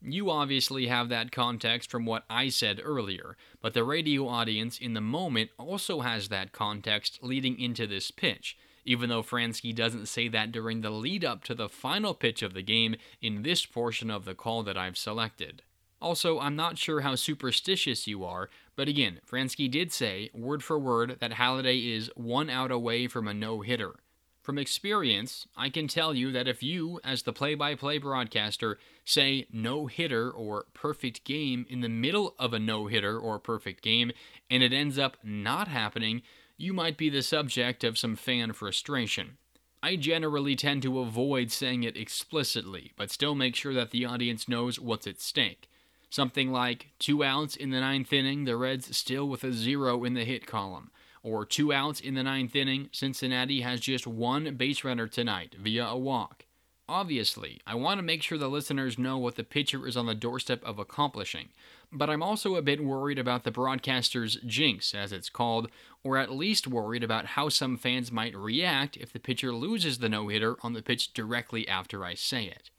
You 0.02 0.30
obviously 0.30 0.86
have 0.88 1.08
that 1.08 1.32
context 1.32 1.90
from 1.90 2.04
what 2.04 2.24
I 2.28 2.50
said 2.50 2.80
earlier, 2.84 3.38
but 3.62 3.72
the 3.72 3.84
radio 3.84 4.28
audience 4.28 4.78
in 4.78 4.92
the 4.92 5.00
moment 5.00 5.50
also 5.58 6.00
has 6.00 6.28
that 6.28 6.52
context 6.52 7.20
leading 7.22 7.58
into 7.58 7.86
this 7.86 8.10
pitch, 8.10 8.58
even 8.84 9.08
though 9.08 9.22
Franzke 9.22 9.74
doesn't 9.74 10.06
say 10.06 10.28
that 10.28 10.52
during 10.52 10.80
the 10.80 10.90
lead 10.90 11.24
up 11.24 11.44
to 11.44 11.54
the 11.54 11.68
final 11.68 12.14
pitch 12.14 12.42
of 12.42 12.54
the 12.54 12.62
game 12.62 12.96
in 13.20 13.42
this 13.42 13.66
portion 13.66 14.10
of 14.10 14.24
the 14.24 14.34
call 14.34 14.62
that 14.62 14.76
I've 14.76 14.98
selected. 14.98 15.62
Also, 16.00 16.38
I'm 16.38 16.56
not 16.56 16.76
sure 16.76 17.00
how 17.00 17.14
superstitious 17.14 18.06
you 18.06 18.24
are, 18.24 18.50
but 18.76 18.88
again, 18.88 19.20
Franzke 19.26 19.70
did 19.70 19.92
say, 19.92 20.30
word 20.34 20.62
for 20.62 20.78
word, 20.78 21.16
that 21.20 21.32
Halladay 21.32 21.96
is 21.96 22.10
one 22.14 22.50
out 22.50 22.70
away 22.70 23.06
from 23.06 23.26
a 23.26 23.32
no 23.32 23.62
hitter. 23.62 23.94
From 24.42 24.58
experience, 24.58 25.46
I 25.56 25.70
can 25.70 25.88
tell 25.88 26.12
you 26.12 26.30
that 26.32 26.46
if 26.46 26.62
you, 26.62 27.00
as 27.02 27.22
the 27.22 27.32
play 27.32 27.54
by 27.54 27.74
play 27.74 27.96
broadcaster, 27.96 28.78
say 29.02 29.46
no 29.50 29.86
hitter 29.86 30.30
or 30.30 30.66
perfect 30.74 31.24
game 31.24 31.64
in 31.70 31.80
the 31.80 31.88
middle 31.88 32.34
of 32.38 32.52
a 32.52 32.58
no 32.58 32.86
hitter 32.86 33.18
or 33.18 33.38
perfect 33.38 33.82
game, 33.82 34.12
and 34.50 34.62
it 34.62 34.74
ends 34.74 34.98
up 34.98 35.16
not 35.24 35.68
happening, 35.68 36.20
you 36.56 36.72
might 36.72 36.96
be 36.96 37.08
the 37.08 37.22
subject 37.22 37.84
of 37.84 37.98
some 37.98 38.16
fan 38.16 38.52
frustration. 38.52 39.38
I 39.82 39.96
generally 39.96 40.56
tend 40.56 40.82
to 40.82 41.00
avoid 41.00 41.50
saying 41.50 41.82
it 41.82 41.96
explicitly, 41.96 42.92
but 42.96 43.10
still 43.10 43.34
make 43.34 43.54
sure 43.54 43.74
that 43.74 43.90
the 43.90 44.06
audience 44.06 44.48
knows 44.48 44.80
what's 44.80 45.06
at 45.06 45.20
stake. 45.20 45.68
Something 46.08 46.52
like 46.52 46.92
two 46.98 47.24
outs 47.24 47.56
in 47.56 47.70
the 47.70 47.80
ninth 47.80 48.12
inning, 48.12 48.44
the 48.44 48.56
Reds 48.56 48.96
still 48.96 49.28
with 49.28 49.44
a 49.44 49.52
zero 49.52 50.04
in 50.04 50.14
the 50.14 50.24
hit 50.24 50.46
column. 50.46 50.90
Or 51.22 51.44
two 51.44 51.72
outs 51.72 52.00
in 52.00 52.14
the 52.14 52.22
ninth 52.22 52.54
inning, 52.54 52.88
Cincinnati 52.92 53.62
has 53.62 53.80
just 53.80 54.06
one 54.06 54.54
base 54.54 54.84
runner 54.84 55.08
tonight 55.08 55.56
via 55.58 55.86
a 55.86 55.98
walk. 55.98 56.46
Obviously, 56.88 57.60
I 57.66 57.74
want 57.76 57.98
to 57.98 58.02
make 58.02 58.22
sure 58.22 58.36
the 58.36 58.48
listeners 58.48 58.98
know 58.98 59.16
what 59.16 59.36
the 59.36 59.44
pitcher 59.44 59.86
is 59.86 59.96
on 59.96 60.04
the 60.04 60.14
doorstep 60.14 60.62
of 60.64 60.78
accomplishing, 60.78 61.48
But 61.90 62.10
I'm 62.10 62.22
also 62.22 62.56
a 62.56 62.62
bit 62.62 62.84
worried 62.84 63.18
about 63.18 63.44
the 63.44 63.50
broadcaster's 63.50 64.36
jinx, 64.44 64.94
as 64.94 65.12
it's 65.12 65.30
called, 65.30 65.70
or 66.02 66.18
at 66.18 66.32
least 66.32 66.66
worried 66.66 67.02
about 67.04 67.26
how 67.26 67.48
some 67.48 67.76
fans 67.78 68.10
might 68.12 68.36
react 68.36 68.96
if 68.96 69.12
the 69.12 69.20
pitcher 69.20 69.52
loses 69.54 69.98
the 69.98 70.08
no 70.08 70.28
hitter 70.28 70.56
on 70.62 70.72
the 70.72 70.82
pitch 70.82 71.14
directly 71.14 71.66
after 71.68 72.04
I 72.04 72.14
say 72.14 72.46
it. 72.46 72.70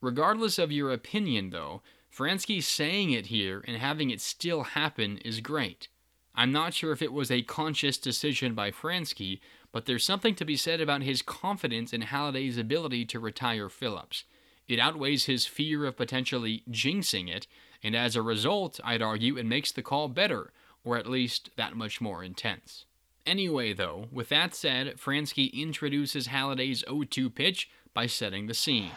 Regardless 0.00 0.58
of 0.58 0.72
your 0.72 0.92
opinion, 0.92 1.50
though, 1.50 1.82
Franzke 2.10 2.62
saying 2.62 3.10
it 3.10 3.26
here 3.26 3.62
and 3.66 3.76
having 3.76 4.10
it 4.10 4.20
still 4.20 4.62
happen 4.62 5.18
is 5.18 5.40
great. 5.40 5.88
I'm 6.34 6.52
not 6.52 6.72
sure 6.72 6.92
if 6.92 7.02
it 7.02 7.12
was 7.12 7.30
a 7.30 7.42
conscious 7.42 7.98
decision 7.98 8.54
by 8.54 8.70
Franzke, 8.70 9.40
but 9.72 9.86
there's 9.86 10.04
something 10.04 10.34
to 10.34 10.44
be 10.44 10.56
said 10.56 10.80
about 10.80 11.02
his 11.02 11.22
confidence 11.22 11.92
in 11.92 12.02
Halladay's 12.02 12.58
ability 12.58 13.04
to 13.06 13.20
retire 13.20 13.68
Phillips. 13.68 14.24
It 14.68 14.78
outweighs 14.78 15.24
his 15.24 15.46
fear 15.46 15.84
of 15.84 15.96
potentially 15.96 16.62
jinxing 16.70 17.28
it, 17.28 17.46
and 17.82 17.96
as 17.96 18.16
a 18.16 18.22
result, 18.22 18.80
I'd 18.84 19.02
argue 19.02 19.36
it 19.36 19.46
makes 19.46 19.72
the 19.72 19.82
call 19.82 20.08
better, 20.08 20.52
or 20.84 20.96
at 20.96 21.08
least 21.08 21.50
that 21.56 21.76
much 21.76 22.00
more 22.00 22.22
intense. 22.22 22.84
Anyway, 23.26 23.72
though, 23.72 24.06
with 24.10 24.28
that 24.28 24.54
said, 24.54 24.96
Franzke 24.96 25.52
introduces 25.52 26.28
Halladay's 26.28 26.84
0 26.88 27.04
2 27.04 27.30
pitch 27.30 27.68
by 27.92 28.06
setting 28.06 28.46
the 28.46 28.54
scene. 28.54 28.92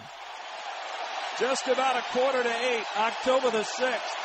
Just 1.40 1.68
about 1.68 1.98
a 1.98 2.04
quarter 2.12 2.44
to 2.44 2.56
eight, 2.66 2.86
October 2.98 3.50
the 3.50 3.64
6th, 3.64 4.16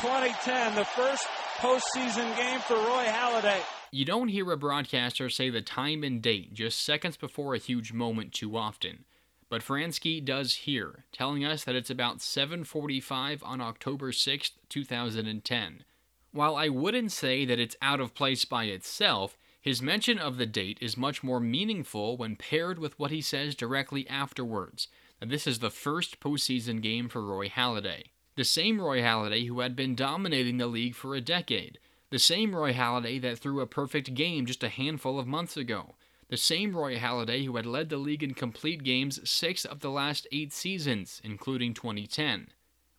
2010, 0.00 0.74
the 0.74 0.84
first 0.84 1.26
postseason 1.58 2.36
game 2.36 2.60
for 2.60 2.74
Roy 2.74 3.04
Halladay. 3.04 3.60
You 3.90 4.04
don't 4.04 4.28
hear 4.28 4.50
a 4.50 4.56
broadcaster 4.56 5.28
say 5.28 5.50
the 5.50 5.60
time 5.60 6.02
and 6.02 6.22
date 6.22 6.54
just 6.54 6.84
seconds 6.84 7.16
before 7.16 7.54
a 7.54 7.58
huge 7.58 7.92
moment 7.92 8.32
too 8.32 8.56
often. 8.56 9.04
But 9.48 9.62
Franzke 9.62 10.24
does 10.24 10.54
here, 10.54 11.04
telling 11.12 11.44
us 11.44 11.64
that 11.64 11.74
it's 11.74 11.90
about 11.90 12.22
7:45 12.22 13.42
on 13.42 13.60
October 13.60 14.10
6, 14.10 14.52
2010. 14.70 15.84
While 16.30 16.56
I 16.56 16.68
wouldn't 16.68 17.12
say 17.12 17.44
that 17.44 17.58
it's 17.58 17.76
out 17.82 18.00
of 18.00 18.14
place 18.14 18.46
by 18.46 18.64
itself, 18.64 19.36
his 19.60 19.82
mention 19.82 20.18
of 20.18 20.38
the 20.38 20.46
date 20.46 20.78
is 20.80 20.96
much 20.96 21.22
more 21.22 21.38
meaningful 21.38 22.16
when 22.16 22.36
paired 22.36 22.78
with 22.78 22.98
what 22.98 23.10
he 23.10 23.20
says 23.20 23.54
directly 23.54 24.08
afterwards. 24.08 24.88
That 25.20 25.28
this 25.28 25.46
is 25.46 25.58
the 25.58 25.70
first 25.70 26.18
postseason 26.18 26.80
game 26.80 27.08
for 27.08 27.22
Roy 27.22 27.48
Halladay. 27.48 28.04
The 28.34 28.44
same 28.44 28.80
Roy 28.80 29.02
Halladay 29.02 29.46
who 29.46 29.60
had 29.60 29.76
been 29.76 29.94
dominating 29.94 30.56
the 30.56 30.66
league 30.66 30.94
for 30.94 31.14
a 31.14 31.20
decade. 31.20 31.78
The 32.08 32.18
same 32.18 32.56
Roy 32.56 32.72
Halladay 32.72 33.20
that 33.20 33.38
threw 33.38 33.60
a 33.60 33.66
perfect 33.66 34.14
game 34.14 34.46
just 34.46 34.64
a 34.64 34.70
handful 34.70 35.18
of 35.18 35.26
months 35.26 35.54
ago. 35.56 35.96
The 36.30 36.38
same 36.38 36.74
Roy 36.74 36.96
Halladay 36.96 37.44
who 37.44 37.56
had 37.56 37.66
led 37.66 37.90
the 37.90 37.98
league 37.98 38.22
in 38.22 38.32
complete 38.32 38.84
games 38.84 39.20
six 39.28 39.66
of 39.66 39.80
the 39.80 39.90
last 39.90 40.26
eight 40.32 40.50
seasons, 40.50 41.20
including 41.22 41.74
2010. 41.74 42.48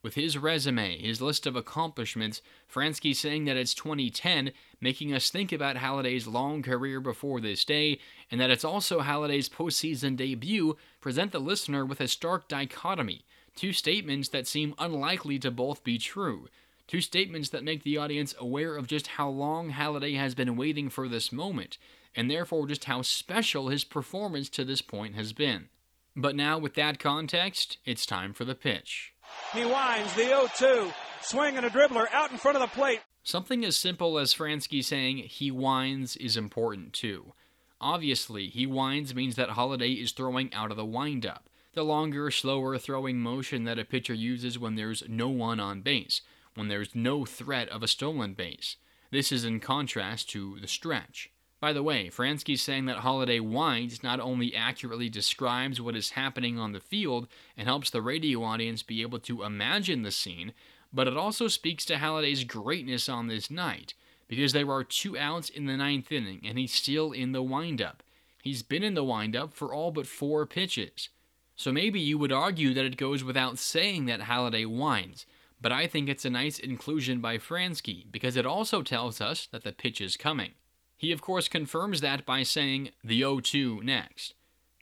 With 0.04 0.14
his 0.14 0.38
resume, 0.38 0.98
his 0.98 1.20
list 1.20 1.46
of 1.46 1.56
accomplishments, 1.56 2.40
Franzke 2.72 3.16
saying 3.16 3.46
that 3.46 3.56
it's 3.56 3.74
2010, 3.74 4.52
making 4.80 5.12
us 5.12 5.30
think 5.30 5.50
about 5.50 5.76
Halladay's 5.76 6.28
long 6.28 6.62
career 6.62 7.00
before 7.00 7.40
this 7.40 7.64
day, 7.64 7.98
and 8.30 8.40
that 8.40 8.50
it's 8.50 8.64
also 8.64 9.00
Halladay's 9.00 9.48
postseason 9.48 10.16
debut, 10.16 10.76
present 11.00 11.32
the 11.32 11.40
listener 11.40 11.84
with 11.84 12.00
a 12.00 12.06
stark 12.06 12.46
dichotomy, 12.46 13.24
two 13.54 13.72
statements 13.72 14.28
that 14.30 14.46
seem 14.46 14.74
unlikely 14.78 15.38
to 15.40 15.50
both 15.50 15.84
be 15.84 15.98
true. 15.98 16.48
Two 16.86 17.00
statements 17.00 17.48
that 17.48 17.64
make 17.64 17.82
the 17.82 17.96
audience 17.96 18.34
aware 18.38 18.76
of 18.76 18.86
just 18.86 19.06
how 19.06 19.28
long 19.28 19.72
Halladay 19.72 20.16
has 20.16 20.34
been 20.34 20.56
waiting 20.56 20.90
for 20.90 21.08
this 21.08 21.32
moment, 21.32 21.78
and 22.14 22.30
therefore 22.30 22.66
just 22.66 22.84
how 22.84 23.02
special 23.02 23.68
his 23.68 23.84
performance 23.84 24.48
to 24.50 24.64
this 24.64 24.82
point 24.82 25.14
has 25.14 25.32
been. 25.32 25.68
But 26.14 26.36
now, 26.36 26.58
with 26.58 26.74
that 26.74 26.98
context, 26.98 27.78
it's 27.84 28.06
time 28.06 28.34
for 28.34 28.44
the 28.44 28.54
pitch. 28.54 29.14
He 29.52 29.64
winds 29.64 30.14
the 30.14 30.24
0 30.24 30.48
2, 30.56 30.92
swinging 31.22 31.64
a 31.64 31.68
dribbler 31.68 32.06
out 32.12 32.30
in 32.30 32.38
front 32.38 32.56
of 32.56 32.60
the 32.60 32.74
plate. 32.74 33.00
Something 33.22 33.64
as 33.64 33.76
simple 33.76 34.18
as 34.18 34.34
Franzke 34.34 34.84
saying 34.84 35.16
he 35.16 35.50
winds 35.50 36.14
is 36.16 36.36
important 36.36 36.92
too. 36.92 37.32
Obviously, 37.80 38.48
he 38.48 38.66
winds 38.66 39.14
means 39.14 39.34
that 39.36 39.50
Halladay 39.50 40.00
is 40.00 40.12
throwing 40.12 40.52
out 40.52 40.70
of 40.70 40.76
the 40.76 40.84
windup, 40.84 41.48
the 41.74 41.84
longer, 41.84 42.30
slower 42.30 42.78
throwing 42.78 43.20
motion 43.20 43.64
that 43.64 43.78
a 43.78 43.84
pitcher 43.84 44.14
uses 44.14 44.58
when 44.58 44.74
there's 44.74 45.02
no 45.08 45.28
one 45.28 45.60
on 45.60 45.80
base, 45.80 46.20
when 46.54 46.68
there's 46.68 46.94
no 46.94 47.24
threat 47.24 47.68
of 47.68 47.82
a 47.82 47.88
stolen 47.88 48.34
base. 48.34 48.76
This 49.10 49.30
is 49.30 49.44
in 49.44 49.60
contrast 49.60 50.28
to 50.30 50.58
the 50.60 50.68
stretch. 50.68 51.30
By 51.60 51.72
the 51.72 51.82
way, 51.82 52.10
Franzke 52.10 52.58
saying 52.58 52.86
that 52.86 52.98
Halladay 52.98 53.40
winds 53.40 54.02
not 54.02 54.20
only 54.20 54.54
accurately 54.54 55.08
describes 55.08 55.80
what 55.80 55.96
is 55.96 56.10
happening 56.10 56.58
on 56.58 56.72
the 56.72 56.80
field 56.80 57.26
and 57.56 57.66
helps 57.66 57.90
the 57.90 58.02
radio 58.02 58.42
audience 58.42 58.82
be 58.82 59.02
able 59.02 59.18
to 59.20 59.42
imagine 59.42 60.02
the 60.02 60.10
scene, 60.10 60.52
but 60.92 61.08
it 61.08 61.16
also 61.16 61.48
speaks 61.48 61.84
to 61.86 61.94
Halladay's 61.94 62.44
greatness 62.44 63.08
on 63.08 63.28
this 63.28 63.50
night, 63.50 63.94
because 64.28 64.52
there 64.52 64.70
are 64.70 64.84
two 64.84 65.16
outs 65.16 65.48
in 65.48 65.66
the 65.66 65.76
ninth 65.76 66.12
inning 66.12 66.42
and 66.44 66.58
he's 66.58 66.72
still 66.72 67.12
in 67.12 67.32
the 67.32 67.42
windup. 67.42 68.02
He's 68.42 68.62
been 68.62 68.82
in 68.82 68.92
the 68.92 69.02
windup 69.02 69.54
for 69.54 69.72
all 69.72 69.90
but 69.90 70.06
four 70.06 70.44
pitches. 70.44 71.08
So 71.56 71.72
maybe 71.72 72.00
you 72.00 72.18
would 72.18 72.32
argue 72.32 72.74
that 72.74 72.84
it 72.84 72.96
goes 72.96 73.22
without 73.22 73.58
saying 73.58 74.06
that 74.06 74.22
Halladay 74.22 74.66
winds, 74.66 75.26
but 75.60 75.72
I 75.72 75.86
think 75.86 76.08
it's 76.08 76.24
a 76.24 76.30
nice 76.30 76.58
inclusion 76.58 77.20
by 77.20 77.38
Franzke 77.38 78.10
because 78.10 78.36
it 78.36 78.44
also 78.44 78.82
tells 78.82 79.20
us 79.20 79.46
that 79.46 79.64
the 79.64 79.72
pitch 79.72 80.00
is 80.00 80.16
coming. 80.16 80.52
He, 80.96 81.12
of 81.12 81.22
course, 81.22 81.48
confirms 81.48 82.00
that 82.00 82.26
by 82.26 82.42
saying 82.42 82.90
the 83.02 83.20
0 83.20 83.40
2 83.40 83.82
next. 83.82 84.34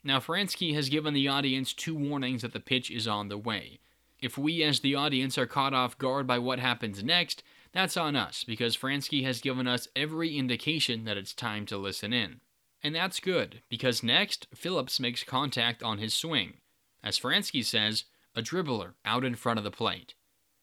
Now, 0.03 0.19
Franzke 0.19 0.73
has 0.73 0.89
given 0.89 1.13
the 1.13 1.27
audience 1.27 1.73
two 1.73 1.95
warnings 1.95 2.41
that 2.41 2.53
the 2.53 2.59
pitch 2.59 2.91
is 2.91 3.07
on 3.07 3.29
the 3.29 3.37
way. 3.37 3.79
If 4.21 4.37
we, 4.37 4.63
as 4.63 4.79
the 4.79 4.95
audience, 4.95 5.37
are 5.37 5.45
caught 5.45 5.73
off 5.73 5.97
guard 5.97 6.27
by 6.27 6.39
what 6.39 6.59
happens 6.59 7.03
next, 7.03 7.43
that's 7.71 7.97
on 7.97 8.15
us 8.15 8.43
because 8.43 8.77
Franzke 8.77 9.23
has 9.23 9.41
given 9.41 9.67
us 9.67 9.87
every 9.95 10.37
indication 10.37 11.05
that 11.05 11.17
it's 11.17 11.33
time 11.33 11.65
to 11.67 11.77
listen 11.77 12.13
in. 12.13 12.41
And 12.83 12.93
that's 12.93 13.19
good 13.19 13.61
because 13.69 14.03
next, 14.03 14.47
Phillips 14.53 14.99
makes 14.99 15.23
contact 15.23 15.81
on 15.81 15.97
his 15.97 16.13
swing. 16.13 16.55
As 17.03 17.19
Franzke 17.19 17.63
says, 17.63 18.05
a 18.35 18.41
dribbler 18.41 18.93
out 19.05 19.23
in 19.23 19.35
front 19.35 19.59
of 19.59 19.63
the 19.63 19.71
plate. 19.71 20.15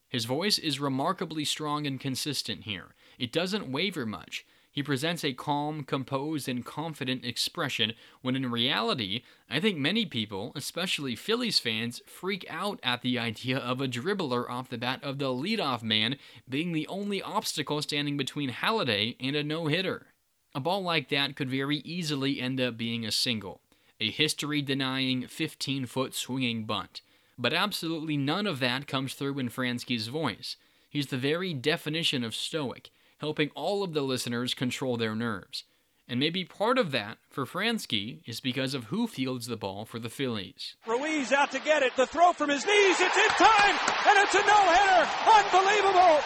His 0.09 0.25
voice 0.25 0.57
is 0.57 0.79
remarkably 0.79 1.45
strong 1.45 1.87
and 1.87 1.99
consistent 1.99 2.63
here. 2.63 2.95
It 3.17 3.31
doesn't 3.31 3.71
waver 3.71 4.05
much, 4.05 4.45
he 4.71 4.81
presents 4.81 5.25
a 5.25 5.33
calm, 5.33 5.83
composed, 5.83 6.47
and 6.47 6.65
confident 6.65 7.25
expression 7.25 7.91
when 8.21 8.37
in 8.37 8.49
reality, 8.49 9.23
I 9.49 9.59
think 9.59 9.77
many 9.77 10.05
people, 10.05 10.53
especially 10.55 11.13
Phillies 11.15 11.59
fans, 11.59 12.01
freak 12.05 12.45
out 12.49 12.79
at 12.81 13.01
the 13.01 13.19
idea 13.19 13.57
of 13.57 13.81
a 13.81 13.87
dribbler 13.87 14.49
off 14.49 14.69
the 14.69 14.77
bat 14.77 15.03
of 15.03 15.17
the 15.17 15.25
leadoff 15.25 15.83
man 15.83 16.17
being 16.47 16.71
the 16.71 16.87
only 16.87 17.21
obstacle 17.21 17.81
standing 17.81 18.15
between 18.15 18.49
Halladay 18.49 19.17
and 19.19 19.35
a 19.35 19.43
no 19.43 19.67
hitter. 19.67 20.07
A 20.55 20.61
ball 20.61 20.81
like 20.81 21.09
that 21.09 21.35
could 21.35 21.49
very 21.49 21.77
easily 21.79 22.39
end 22.39 22.61
up 22.61 22.77
being 22.77 23.05
a 23.05 23.11
single, 23.11 23.61
a 24.01 24.11
history 24.11 24.61
denying 24.61 25.27
15 25.27 25.85
foot 25.85 26.13
swinging 26.13 26.65
bunt. 26.65 27.01
But 27.37 27.53
absolutely 27.53 28.17
none 28.17 28.47
of 28.47 28.59
that 28.59 28.87
comes 28.87 29.13
through 29.13 29.39
in 29.39 29.49
Franzke's 29.49 30.07
voice. 30.07 30.57
He's 30.89 31.07
the 31.07 31.17
very 31.17 31.53
definition 31.53 32.23
of 32.23 32.35
stoic 32.35 32.89
helping 33.19 33.51
all 33.53 33.83
of 33.83 33.93
the 33.93 34.01
listeners 34.01 34.55
control 34.55 34.97
their 34.97 35.15
nerves. 35.15 35.63
And 36.07 36.19
maybe 36.19 36.43
part 36.43 36.79
of 36.79 36.91
that 36.91 37.19
for 37.29 37.45
Franzke 37.45 38.21
is 38.25 38.39
because 38.41 38.73
of 38.73 38.85
who 38.85 39.05
fields 39.07 39.45
the 39.45 39.55
ball 39.55 39.85
for 39.85 39.99
the 39.99 40.09
Phillies. 40.09 40.75
Ruiz 40.87 41.31
out 41.31 41.51
to 41.51 41.59
get 41.59 41.83
it. 41.83 41.95
The 41.95 42.07
throw 42.07 42.33
from 42.33 42.49
his 42.49 42.65
knees. 42.65 42.97
It's 42.99 43.15
in 43.15 43.29
time, 43.37 43.77
and 44.07 44.17
it's 44.17 44.33
a 44.33 44.39
no-hitter. 44.39 45.07
Unbelievable. 45.37 46.19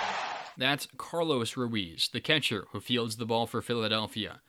That's 0.58 0.88
Carlos 0.98 1.58
Ruiz, 1.58 2.10
the 2.12 2.22
catcher 2.22 2.65
who 2.72 2.79
fields 2.79 3.17
the 3.17 3.25
ball 3.25 3.46
for 3.46 3.62
Philadelphia. 3.62 4.39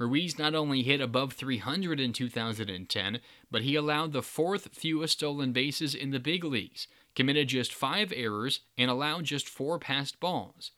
Ruiz 0.00 0.38
not 0.38 0.54
only 0.54 0.82
hit 0.82 1.02
above 1.02 1.34
300 1.34 2.00
in 2.00 2.14
2010, 2.14 3.20
but 3.50 3.60
he 3.60 3.74
allowed 3.74 4.12
the 4.14 4.22
fourth 4.22 4.74
fewest 4.74 5.18
stolen 5.18 5.52
bases 5.52 5.94
in 5.94 6.10
the 6.10 6.18
big 6.18 6.42
leagues, 6.42 6.88
committed 7.14 7.48
just 7.48 7.74
five 7.74 8.10
errors, 8.16 8.60
and 8.78 8.90
allowed 8.90 9.24
just 9.24 9.46
four 9.46 9.78
passed 9.78 10.18
balls. 10.18 10.70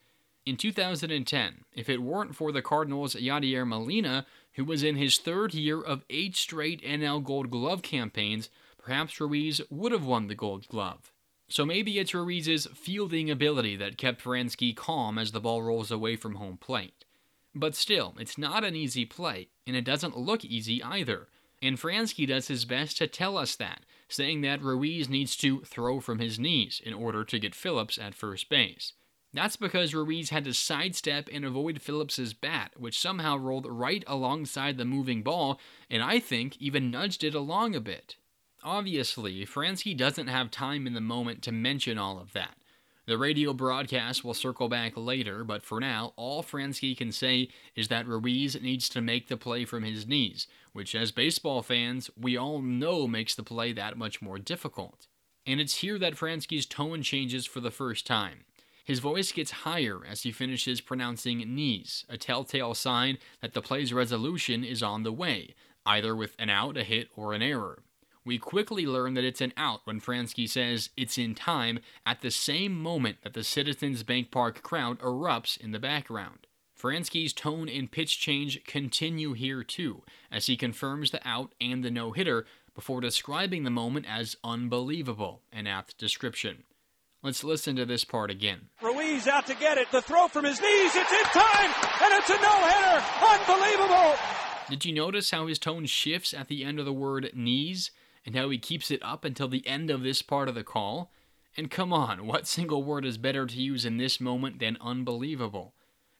In 0.44 0.56
2010, 0.56 1.64
if 1.72 1.88
it 1.88 2.02
weren't 2.02 2.34
for 2.34 2.50
the 2.50 2.62
Cardinals' 2.62 3.14
Yadier 3.14 3.64
Molina, 3.64 4.26
who 4.54 4.64
was 4.64 4.82
in 4.82 4.96
his 4.96 5.18
third 5.18 5.54
year 5.54 5.80
of 5.80 6.04
eight 6.10 6.34
straight 6.34 6.82
NL 6.82 7.22
Gold 7.22 7.48
Glove 7.48 7.82
campaigns, 7.82 8.50
perhaps 8.76 9.20
Ruiz 9.20 9.60
would 9.70 9.92
have 9.92 10.04
won 10.04 10.26
the 10.26 10.34
Gold 10.34 10.66
Glove. 10.66 11.12
So 11.46 11.64
maybe 11.64 12.00
it's 12.00 12.12
Ruiz's 12.12 12.66
fielding 12.74 13.30
ability 13.30 13.76
that 13.76 13.98
kept 13.98 14.24
Franzke 14.24 14.74
calm 14.74 15.16
as 15.16 15.30
the 15.30 15.40
ball 15.40 15.62
rolls 15.62 15.92
away 15.92 16.16
from 16.16 16.34
home 16.34 16.56
plate. 16.56 17.04
But 17.54 17.74
still, 17.74 18.14
it's 18.18 18.38
not 18.38 18.64
an 18.64 18.74
easy 18.74 19.04
play, 19.04 19.48
and 19.66 19.76
it 19.76 19.84
doesn't 19.84 20.16
look 20.16 20.44
easy 20.44 20.82
either. 20.82 21.28
And 21.60 21.78
Franzke 21.78 22.26
does 22.26 22.48
his 22.48 22.64
best 22.64 22.96
to 22.98 23.06
tell 23.06 23.36
us 23.36 23.54
that, 23.56 23.82
saying 24.08 24.40
that 24.40 24.62
Ruiz 24.62 25.08
needs 25.08 25.36
to 25.36 25.60
throw 25.60 26.00
from 26.00 26.18
his 26.18 26.38
knees 26.38 26.80
in 26.84 26.92
order 26.92 27.24
to 27.24 27.38
get 27.38 27.54
Phillips 27.54 27.98
at 27.98 28.14
first 28.14 28.48
base. 28.48 28.94
That's 29.34 29.56
because 29.56 29.94
Ruiz 29.94 30.30
had 30.30 30.44
to 30.44 30.52
sidestep 30.52 31.28
and 31.32 31.44
avoid 31.44 31.80
Phillips's 31.80 32.34
bat, 32.34 32.72
which 32.76 32.98
somehow 32.98 33.38
rolled 33.38 33.66
right 33.66 34.04
alongside 34.06 34.76
the 34.76 34.84
moving 34.84 35.22
ball, 35.22 35.58
and 35.88 36.02
I 36.02 36.20
think 36.20 36.56
even 36.60 36.90
nudged 36.90 37.24
it 37.24 37.34
along 37.34 37.74
a 37.74 37.80
bit. 37.80 38.16
Obviously, 38.62 39.46
Franzke 39.46 39.96
doesn't 39.96 40.28
have 40.28 40.50
time 40.50 40.86
in 40.86 40.92
the 40.94 41.00
moment 41.00 41.42
to 41.42 41.52
mention 41.52 41.96
all 41.96 42.18
of 42.18 42.32
that. 42.34 42.56
The 43.12 43.18
radio 43.18 43.52
broadcast 43.52 44.24
will 44.24 44.32
circle 44.32 44.70
back 44.70 44.94
later, 44.96 45.44
but 45.44 45.62
for 45.62 45.80
now, 45.80 46.14
all 46.16 46.42
Franzke 46.42 46.96
can 46.96 47.12
say 47.12 47.50
is 47.76 47.88
that 47.88 48.06
Ruiz 48.06 48.58
needs 48.62 48.88
to 48.88 49.02
make 49.02 49.28
the 49.28 49.36
play 49.36 49.66
from 49.66 49.82
his 49.82 50.06
knees, 50.06 50.46
which, 50.72 50.94
as 50.94 51.12
baseball 51.12 51.60
fans, 51.60 52.08
we 52.18 52.38
all 52.38 52.62
know 52.62 53.06
makes 53.06 53.34
the 53.34 53.42
play 53.42 53.74
that 53.74 53.98
much 53.98 54.22
more 54.22 54.38
difficult. 54.38 55.08
And 55.46 55.60
it's 55.60 55.76
here 55.80 55.98
that 55.98 56.14
Franzke's 56.14 56.64
tone 56.64 57.02
changes 57.02 57.44
for 57.44 57.60
the 57.60 57.70
first 57.70 58.06
time. 58.06 58.46
His 58.82 59.00
voice 59.00 59.30
gets 59.30 59.50
higher 59.50 60.00
as 60.08 60.22
he 60.22 60.32
finishes 60.32 60.80
pronouncing 60.80 61.40
knees, 61.54 62.06
a 62.08 62.16
telltale 62.16 62.72
sign 62.72 63.18
that 63.42 63.52
the 63.52 63.60
play's 63.60 63.92
resolution 63.92 64.64
is 64.64 64.82
on 64.82 65.02
the 65.02 65.12
way, 65.12 65.54
either 65.84 66.16
with 66.16 66.34
an 66.38 66.48
out, 66.48 66.78
a 66.78 66.82
hit, 66.82 67.08
or 67.14 67.34
an 67.34 67.42
error. 67.42 67.82
We 68.24 68.38
quickly 68.38 68.86
learn 68.86 69.14
that 69.14 69.24
it's 69.24 69.40
an 69.40 69.52
out 69.56 69.80
when 69.84 70.00
Franzke 70.00 70.48
says 70.48 70.90
it's 70.96 71.18
in 71.18 71.34
time 71.34 71.80
at 72.06 72.20
the 72.20 72.30
same 72.30 72.80
moment 72.80 73.18
that 73.22 73.34
the 73.34 73.42
Citizens 73.42 74.04
Bank 74.04 74.30
Park 74.30 74.62
crowd 74.62 75.00
erupts 75.00 75.56
in 75.56 75.72
the 75.72 75.80
background. 75.80 76.46
Franzke's 76.80 77.32
tone 77.32 77.68
and 77.68 77.90
pitch 77.90 78.20
change 78.20 78.64
continue 78.64 79.32
here 79.32 79.64
too, 79.64 80.02
as 80.30 80.46
he 80.46 80.56
confirms 80.56 81.10
the 81.10 81.26
out 81.26 81.54
and 81.60 81.84
the 81.84 81.90
no 81.90 82.12
hitter 82.12 82.46
before 82.74 83.00
describing 83.00 83.64
the 83.64 83.70
moment 83.70 84.06
as 84.08 84.36
unbelievable, 84.42 85.42
an 85.52 85.66
apt 85.66 85.98
description. 85.98 86.64
Let's 87.22 87.44
listen 87.44 87.76
to 87.76 87.84
this 87.84 88.04
part 88.04 88.30
again. 88.30 88.68
Ruiz 88.82 89.28
out 89.28 89.46
to 89.46 89.54
get 89.54 89.78
it. 89.78 89.90
The 89.92 90.02
throw 90.02 90.26
from 90.26 90.44
his 90.44 90.60
knees. 90.60 90.92
It's 90.94 91.12
in 91.12 91.24
time, 91.24 91.70
and 92.02 92.12
it's 92.14 92.30
a 92.30 92.40
no 92.40 92.66
hitter. 92.66 93.04
Unbelievable. 93.30 94.14
Did 94.68 94.84
you 94.84 94.92
notice 94.92 95.30
how 95.30 95.46
his 95.46 95.58
tone 95.58 95.86
shifts 95.86 96.34
at 96.34 96.48
the 96.48 96.64
end 96.64 96.80
of 96.80 96.84
the 96.84 96.92
word 96.92 97.30
knees? 97.34 97.90
And 98.24 98.36
how 98.36 98.50
he 98.50 98.58
keeps 98.58 98.90
it 98.90 99.02
up 99.02 99.24
until 99.24 99.48
the 99.48 99.66
end 99.66 99.90
of 99.90 100.02
this 100.02 100.22
part 100.22 100.48
of 100.48 100.54
the 100.54 100.64
call. 100.64 101.10
And 101.56 101.70
come 101.70 101.92
on, 101.92 102.26
what 102.26 102.46
single 102.46 102.82
word 102.82 103.04
is 103.04 103.18
better 103.18 103.46
to 103.46 103.60
use 103.60 103.84
in 103.84 103.96
this 103.96 104.20
moment 104.20 104.58
than 104.58 104.78
unbelievable? 104.80 105.74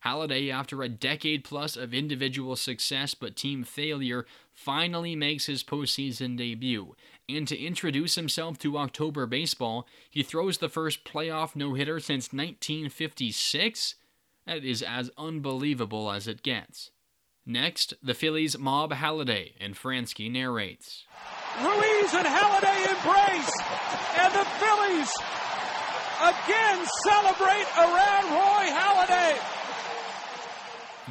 Halladay, 0.05 0.53
after 0.53 0.83
a 0.83 0.89
decade 0.89 1.45
plus 1.45 1.77
of 1.77 1.95
individual 1.95 2.57
success 2.57 3.15
but 3.15 3.37
team 3.37 3.63
failure, 3.63 4.27
finally 4.53 5.15
makes 5.15 5.47
his 5.47 5.63
postseason 5.63 6.37
debut. 6.37 6.97
And 7.29 7.47
to 7.47 7.59
introduce 7.59 8.17
himself 8.17 8.59
to 8.59 8.79
October 8.79 9.27
baseball, 9.27 9.87
he 10.11 10.25
throws 10.25 10.59
the 10.59 10.69
first 10.69 11.05
playoff 11.05 11.55
no 11.55 11.75
hitter 11.75 12.01
since 12.01 12.33
1956? 12.33 13.95
That 14.45 14.65
is 14.65 14.83
as 14.83 15.11
unbelievable 15.17 16.11
as 16.11 16.27
it 16.27 16.43
gets. 16.43 16.91
Next, 17.47 17.95
the 18.03 18.15
Phillies 18.15 18.59
mob 18.59 18.93
Halladay, 18.93 19.53
and 19.61 19.77
Franzke 19.77 20.31
narrates. 20.31 21.05
Ruiz 21.61 22.15
and 22.15 22.27
Halladay 22.27 22.89
embrace, 22.89 23.53
and 24.17 24.33
the 24.33 24.45
Phillies 24.57 25.13
again 26.23 26.87
celebrate 27.05 27.67
around 27.77 28.25
Roy 28.33 28.71
Halladay. 28.71 29.39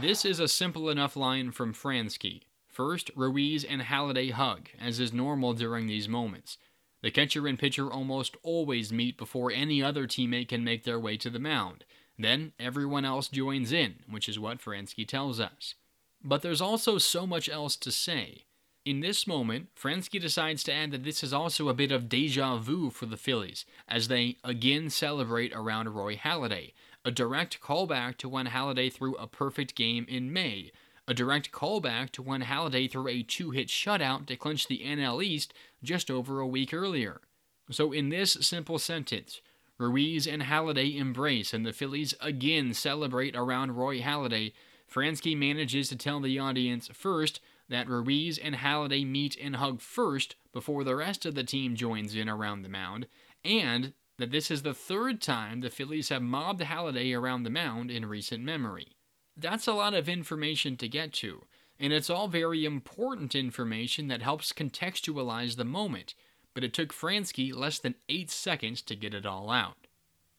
This 0.01 0.25
is 0.25 0.39
a 0.39 0.47
simple 0.47 0.89
enough 0.89 1.15
line 1.15 1.51
from 1.51 1.73
Franzke. 1.73 2.41
First, 2.67 3.11
Ruiz 3.15 3.63
and 3.63 3.81
Halladay 3.81 4.31
hug, 4.31 4.69
as 4.79 4.99
is 4.99 5.13
normal 5.13 5.53
during 5.53 5.85
these 5.85 6.09
moments. 6.09 6.57
The 7.01 7.11
catcher 7.11 7.47
and 7.47 7.59
pitcher 7.59 7.91
almost 7.91 8.35
always 8.41 8.91
meet 8.91 9.17
before 9.17 9.51
any 9.51 9.83
other 9.83 10.07
teammate 10.07 10.47
can 10.47 10.63
make 10.63 10.85
their 10.85 10.99
way 10.99 11.17
to 11.17 11.29
the 11.29 11.39
mound. 11.39 11.83
Then 12.17 12.53
everyone 12.59 13.05
else 13.05 13.27
joins 13.27 13.71
in, 13.71 13.95
which 14.09 14.27
is 14.27 14.39
what 14.39 14.59
Franzke 14.59 15.07
tells 15.07 15.39
us. 15.39 15.75
But 16.23 16.41
there's 16.41 16.61
also 16.61 16.97
so 16.97 17.27
much 17.27 17.49
else 17.49 17.75
to 17.77 17.91
say. 17.91 18.45
In 18.83 19.01
this 19.01 19.27
moment, 19.27 19.69
Franzke 19.75 20.19
decides 20.19 20.63
to 20.63 20.73
add 20.73 20.89
that 20.89 21.03
this 21.03 21.23
is 21.23 21.33
also 21.33 21.69
a 21.69 21.73
bit 21.73 21.91
of 21.91 22.09
deja 22.09 22.57
vu 22.57 22.89
for 22.89 23.05
the 23.05 23.17
Phillies, 23.17 23.63
as 23.87 24.07
they 24.07 24.37
again 24.43 24.89
celebrate 24.89 25.53
around 25.53 25.89
Roy 25.89 26.15
Halladay, 26.15 26.73
a 27.05 27.11
direct 27.11 27.61
callback 27.61 28.17
to 28.17 28.29
when 28.29 28.47
Halladay 28.47 28.91
threw 28.91 29.13
a 29.15 29.27
perfect 29.27 29.75
game 29.75 30.07
in 30.09 30.33
May, 30.33 30.71
a 31.07 31.13
direct 31.13 31.51
callback 31.51 32.09
to 32.13 32.23
when 32.23 32.41
Halladay 32.41 32.89
threw 32.89 33.07
a 33.07 33.21
two 33.21 33.51
hit 33.51 33.67
shutout 33.67 34.25
to 34.25 34.35
clinch 34.35 34.67
the 34.67 34.81
NL 34.83 35.23
East 35.23 35.53
just 35.83 36.09
over 36.09 36.39
a 36.39 36.47
week 36.47 36.73
earlier. 36.73 37.21
So, 37.69 37.91
in 37.91 38.09
this 38.09 38.33
simple 38.41 38.79
sentence, 38.79 39.41
Ruiz 39.77 40.25
and 40.25 40.41
Halladay 40.41 40.97
embrace, 40.97 41.53
and 41.53 41.67
the 41.67 41.73
Phillies 41.73 42.15
again 42.19 42.73
celebrate 42.73 43.35
around 43.35 43.75
Roy 43.75 44.01
Halladay. 44.01 44.53
Franzke 44.91 45.37
manages 45.37 45.87
to 45.89 45.95
tell 45.95 46.19
the 46.19 46.39
audience 46.39 46.89
first 46.91 47.39
that 47.71 47.87
Ruiz 47.87 48.37
and 48.37 48.55
Halladay 48.55 49.07
meet 49.07 49.35
and 49.41 49.55
hug 49.55 49.81
first 49.81 50.35
before 50.53 50.83
the 50.83 50.95
rest 50.95 51.25
of 51.25 51.35
the 51.35 51.43
team 51.43 51.75
joins 51.75 52.13
in 52.13 52.29
around 52.29 52.61
the 52.61 52.69
mound, 52.69 53.07
and 53.43 53.93
that 54.19 54.29
this 54.29 54.51
is 54.51 54.61
the 54.61 54.73
third 54.73 55.21
time 55.21 55.61
the 55.61 55.69
Phillies 55.69 56.09
have 56.09 56.21
mobbed 56.21 56.61
Halladay 56.61 57.17
around 57.17 57.43
the 57.43 57.49
mound 57.49 57.89
in 57.89 58.05
recent 58.05 58.43
memory. 58.43 58.89
That's 59.37 59.67
a 59.67 59.73
lot 59.73 59.93
of 59.93 60.09
information 60.09 60.75
to 60.77 60.87
get 60.89 61.13
to, 61.13 61.45
and 61.79 61.93
it's 61.93 62.09
all 62.09 62.27
very 62.27 62.65
important 62.65 63.33
information 63.33 64.09
that 64.09 64.21
helps 64.21 64.51
contextualize 64.51 65.55
the 65.55 65.65
moment, 65.65 66.13
but 66.53 66.65
it 66.65 66.73
took 66.73 66.93
Franzke 66.93 67.55
less 67.55 67.79
than 67.79 67.95
8 68.09 68.29
seconds 68.29 68.81
to 68.83 68.95
get 68.95 69.13
it 69.13 69.25
all 69.25 69.49
out. 69.49 69.80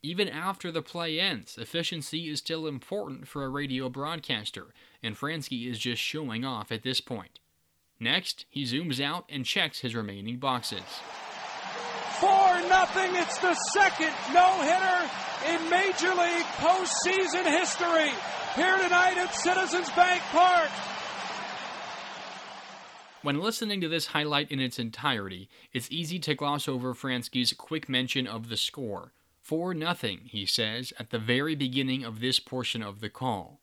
Even 0.05 0.27
after 0.27 0.69
the 0.69 0.81
play 0.81 1.17
ends, 1.17 1.57
efficiency 1.57 2.27
is 2.27 2.39
still 2.39 2.67
important 2.67 3.25
for 3.25 3.45
a 3.45 3.49
radio 3.49 3.87
broadcaster, 3.87 4.73
and 5.01 5.15
Franzke 5.15 5.71
is 5.71 5.79
just 5.79 6.01
showing 6.01 6.43
off 6.43 6.73
at 6.73 6.83
this 6.83 6.99
point. 6.99 7.39
Next, 8.01 8.45
he 8.49 8.65
zooms 8.65 8.99
out 8.99 9.23
and 9.29 9.45
checks 9.45 9.79
his 9.79 9.95
remaining 9.95 10.39
boxes. 10.39 10.83
4 12.19 12.29
nothing. 12.67 13.15
It's 13.15 13.37
the 13.37 13.53
second 13.71 14.11
no 14.33 14.61
hitter 14.61 15.09
in 15.47 15.69
Major 15.69 16.09
League 16.09 16.45
postseason 16.57 17.45
history 17.45 18.11
here 18.55 18.77
tonight 18.79 19.17
at 19.17 19.33
Citizens 19.33 19.89
Bank 19.91 20.21
Park. 20.31 20.69
When 23.21 23.39
listening 23.39 23.79
to 23.79 23.87
this 23.87 24.07
highlight 24.07 24.51
in 24.51 24.59
its 24.59 24.79
entirety, 24.79 25.47
it's 25.71 25.89
easy 25.89 26.19
to 26.19 26.35
gloss 26.35 26.67
over 26.67 26.93
Franzke's 26.93 27.53
quick 27.53 27.87
mention 27.87 28.27
of 28.27 28.49
the 28.49 28.57
score. 28.57 29.13
For 29.43 29.73
nothing, 29.73 30.21
he 30.23 30.45
says 30.45 30.93
at 30.97 31.09
the 31.09 31.19
very 31.19 31.53
beginning 31.53 32.05
of 32.05 32.21
this 32.21 32.39
portion 32.39 32.81
of 32.81 33.01
the 33.01 33.09
call. 33.09 33.59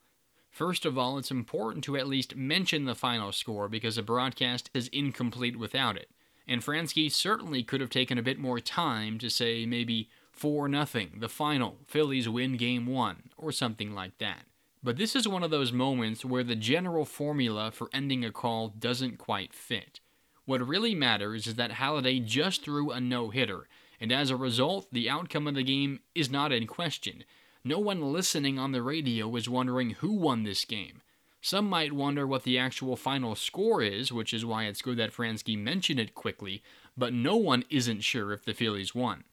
First 0.51 0.85
of 0.85 0.99
all, 0.99 1.16
it's 1.16 1.31
important 1.31 1.85
to 1.85 1.97
at 1.97 2.07
least 2.07 2.37
mention 2.37 2.85
the 2.85 2.95
final 2.95 3.33
score 3.33 3.66
because 3.66 3.97
a 3.97 4.03
broadcast 4.03 4.69
is 4.75 4.88
incomplete 4.88 5.57
without 5.57 5.97
it. 5.97 6.11
And 6.47 6.61
Franzke 6.61 7.11
certainly 7.11 7.62
could 7.62 7.81
have 7.81 7.88
taken 7.88 8.19
a 8.19 8.23
bit 8.23 8.38
more 8.38 8.61
time 8.61 9.19
to 9.21 9.31
say 9.31 9.64
maybe 9.64 10.11
4 10.33 10.69
nothing, 10.69 11.12
the 11.19 11.31
final, 11.31 11.79
Phillies 11.87 12.29
win 12.29 12.59
game 12.59 12.85
1, 12.85 13.31
or 13.38 13.51
something 13.51 13.95
like 13.95 14.19
that. 14.19 14.43
But 14.83 14.99
this 14.99 15.16
is 15.16 15.27
one 15.27 15.43
of 15.43 15.51
those 15.51 15.73
moments 15.73 16.27
where 16.27 16.45
the 16.45 16.57
general 16.57 17.07
formula 17.07 17.71
for 17.71 17.88
ending 17.95 18.23
a 18.23 18.31
call 18.31 18.69
doesn't 18.69 19.16
quite 19.16 19.55
fit. 19.55 20.01
What 20.45 20.66
really 20.66 20.95
matters 20.95 21.47
is 21.47 21.55
that 21.55 21.73
Halladay 21.73 22.23
just 22.23 22.64
threw 22.64 22.90
a 22.90 23.01
no 23.01 23.31
hitter, 23.31 23.66
and 24.01 24.11
as 24.11 24.31
a 24.31 24.37
result, 24.37 24.89
the 24.91 25.11
outcome 25.11 25.47
of 25.47 25.55
the 25.55 25.63
game 25.63 26.01
is 26.15 26.31
not 26.31 26.53
in 26.53 26.67
question. 26.67 27.25
No 27.63 27.79
one 27.79 28.13
listening 28.13 28.59
on 28.59 28.73
the 28.73 28.83
radio 28.83 29.35
is 29.37 29.49
wondering 29.49 29.91
who 29.91 30.13
won 30.13 30.45
this 30.45 30.65
game. 30.65 31.03
Some 31.43 31.69
might 31.69 31.93
wonder 31.93 32.27
what 32.27 32.45
the 32.45 32.59
actual 32.59 32.97
final 32.97 33.35
score 33.35 33.83
is, 33.83 34.13
which 34.13 34.33
is 34.33 34.45
why 34.45 34.65
it's 34.65 34.83
good 34.83 34.99
that 34.99 35.13
Franzke 35.13 35.59
mentioned 35.59 36.01
it 36.01 36.15
quickly, 36.15 36.63
but 36.97 37.13
no 37.13 37.37
one 37.37 37.65
isn't 37.71 38.01
sure 38.01 38.33
if 38.33 38.45
the 38.45 38.55
Phillies 38.55 38.95
won. 38.95 39.25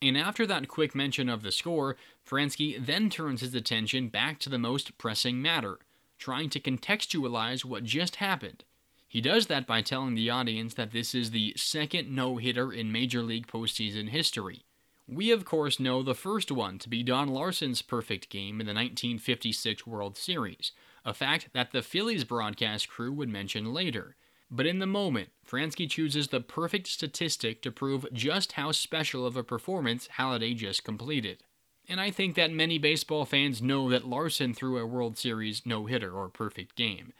And 0.00 0.18
after 0.18 0.46
that 0.46 0.66
quick 0.66 0.94
mention 0.94 1.28
of 1.28 1.42
the 1.42 1.52
score, 1.52 1.96
Franzke 2.28 2.84
then 2.84 3.10
turns 3.10 3.40
his 3.40 3.54
attention 3.54 4.08
back 4.08 4.40
to 4.40 4.48
the 4.48 4.58
most 4.58 4.98
pressing 4.98 5.40
matter, 5.40 5.78
trying 6.18 6.50
to 6.50 6.60
contextualize 6.60 7.64
what 7.64 7.84
just 7.84 8.16
happened. 8.16 8.64
He 9.12 9.20
does 9.20 9.48
that 9.48 9.66
by 9.66 9.82
telling 9.82 10.14
the 10.14 10.30
audience 10.30 10.72
that 10.72 10.92
this 10.92 11.14
is 11.14 11.32
the 11.32 11.52
second 11.54 12.10
no 12.10 12.38
hitter 12.38 12.72
in 12.72 12.90
Major 12.90 13.20
League 13.20 13.46
postseason 13.46 14.08
history. 14.08 14.64
We, 15.06 15.30
of 15.30 15.44
course, 15.44 15.78
know 15.78 16.02
the 16.02 16.14
first 16.14 16.50
one 16.50 16.78
to 16.78 16.88
be 16.88 17.02
Don 17.02 17.28
Larsen's 17.28 17.82
perfect 17.82 18.30
game 18.30 18.58
in 18.58 18.64
the 18.64 18.72
1956 18.72 19.86
World 19.86 20.16
Series, 20.16 20.72
a 21.04 21.12
fact 21.12 21.50
that 21.52 21.72
the 21.72 21.82
Phillies 21.82 22.24
broadcast 22.24 22.88
crew 22.88 23.12
would 23.12 23.28
mention 23.28 23.74
later. 23.74 24.16
But 24.50 24.66
in 24.66 24.78
the 24.78 24.86
moment, 24.86 25.28
Franzke 25.46 25.90
chooses 25.90 26.28
the 26.28 26.40
perfect 26.40 26.86
statistic 26.86 27.60
to 27.60 27.70
prove 27.70 28.06
just 28.14 28.52
how 28.52 28.72
special 28.72 29.26
of 29.26 29.36
a 29.36 29.44
performance 29.44 30.08
Halladay 30.16 30.56
just 30.56 30.84
completed. 30.84 31.44
And 31.86 32.00
I 32.00 32.10
think 32.10 32.34
that 32.36 32.50
many 32.50 32.78
baseball 32.78 33.26
fans 33.26 33.60
know 33.60 33.90
that 33.90 34.08
Larsen 34.08 34.54
threw 34.54 34.78
a 34.78 34.86
World 34.86 35.18
Series 35.18 35.66
no 35.66 35.84
hitter 35.84 36.12
or 36.12 36.30
perfect 36.30 36.76
game. 36.76 37.12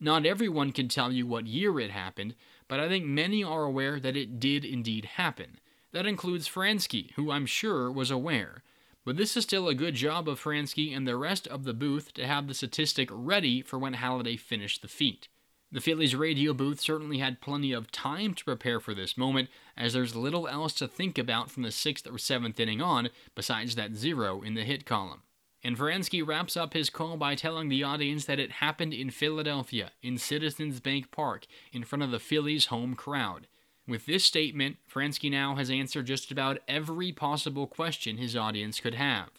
Not 0.00 0.24
everyone 0.24 0.72
can 0.72 0.88
tell 0.88 1.10
you 1.10 1.26
what 1.26 1.46
year 1.46 1.80
it 1.80 1.90
happened, 1.90 2.34
but 2.68 2.78
I 2.78 2.88
think 2.88 3.04
many 3.04 3.42
are 3.42 3.64
aware 3.64 3.98
that 3.98 4.16
it 4.16 4.38
did 4.38 4.64
indeed 4.64 5.04
happen. 5.04 5.58
That 5.92 6.06
includes 6.06 6.48
Franzke, 6.48 7.12
who 7.12 7.30
I'm 7.30 7.46
sure 7.46 7.90
was 7.90 8.10
aware. 8.10 8.62
But 9.04 9.16
this 9.16 9.36
is 9.36 9.44
still 9.44 9.68
a 9.68 9.74
good 9.74 9.94
job 9.94 10.28
of 10.28 10.40
Franzke 10.40 10.94
and 10.94 11.08
the 11.08 11.16
rest 11.16 11.48
of 11.48 11.64
the 11.64 11.72
booth 11.72 12.12
to 12.14 12.26
have 12.26 12.46
the 12.46 12.54
statistic 12.54 13.08
ready 13.10 13.62
for 13.62 13.78
when 13.78 13.94
Halladay 13.94 14.38
finished 14.38 14.82
the 14.82 14.88
feat. 14.88 15.28
The 15.72 15.80
Phillies 15.80 16.14
radio 16.14 16.54
booth 16.54 16.80
certainly 16.80 17.18
had 17.18 17.40
plenty 17.40 17.72
of 17.72 17.90
time 17.90 18.34
to 18.34 18.44
prepare 18.44 18.80
for 18.80 18.94
this 18.94 19.18
moment, 19.18 19.50
as 19.76 19.92
there's 19.92 20.16
little 20.16 20.46
else 20.46 20.72
to 20.74 20.88
think 20.88 21.18
about 21.18 21.50
from 21.50 21.62
the 21.62 21.70
sixth 21.70 22.06
or 22.06 22.18
seventh 22.18 22.60
inning 22.60 22.80
on 22.80 23.10
besides 23.34 23.74
that 23.74 23.94
zero 23.94 24.42
in 24.42 24.54
the 24.54 24.64
hit 24.64 24.86
column. 24.86 25.22
And 25.62 25.76
Franzke 25.76 26.26
wraps 26.26 26.56
up 26.56 26.72
his 26.72 26.88
call 26.88 27.16
by 27.16 27.34
telling 27.34 27.68
the 27.68 27.82
audience 27.82 28.24
that 28.26 28.38
it 28.38 28.52
happened 28.52 28.94
in 28.94 29.10
Philadelphia, 29.10 29.90
in 30.02 30.16
Citizens 30.16 30.78
Bank 30.78 31.10
Park, 31.10 31.46
in 31.72 31.82
front 31.82 32.02
of 32.04 32.10
the 32.10 32.20
Phillies' 32.20 32.66
home 32.66 32.94
crowd. 32.94 33.48
With 33.86 34.06
this 34.06 34.24
statement, 34.24 34.76
Franzke 34.88 35.30
now 35.30 35.56
has 35.56 35.70
answered 35.70 36.06
just 36.06 36.30
about 36.30 36.58
every 36.68 37.10
possible 37.10 37.66
question 37.66 38.18
his 38.18 38.36
audience 38.36 38.80
could 38.80 38.94
have. 38.94 39.30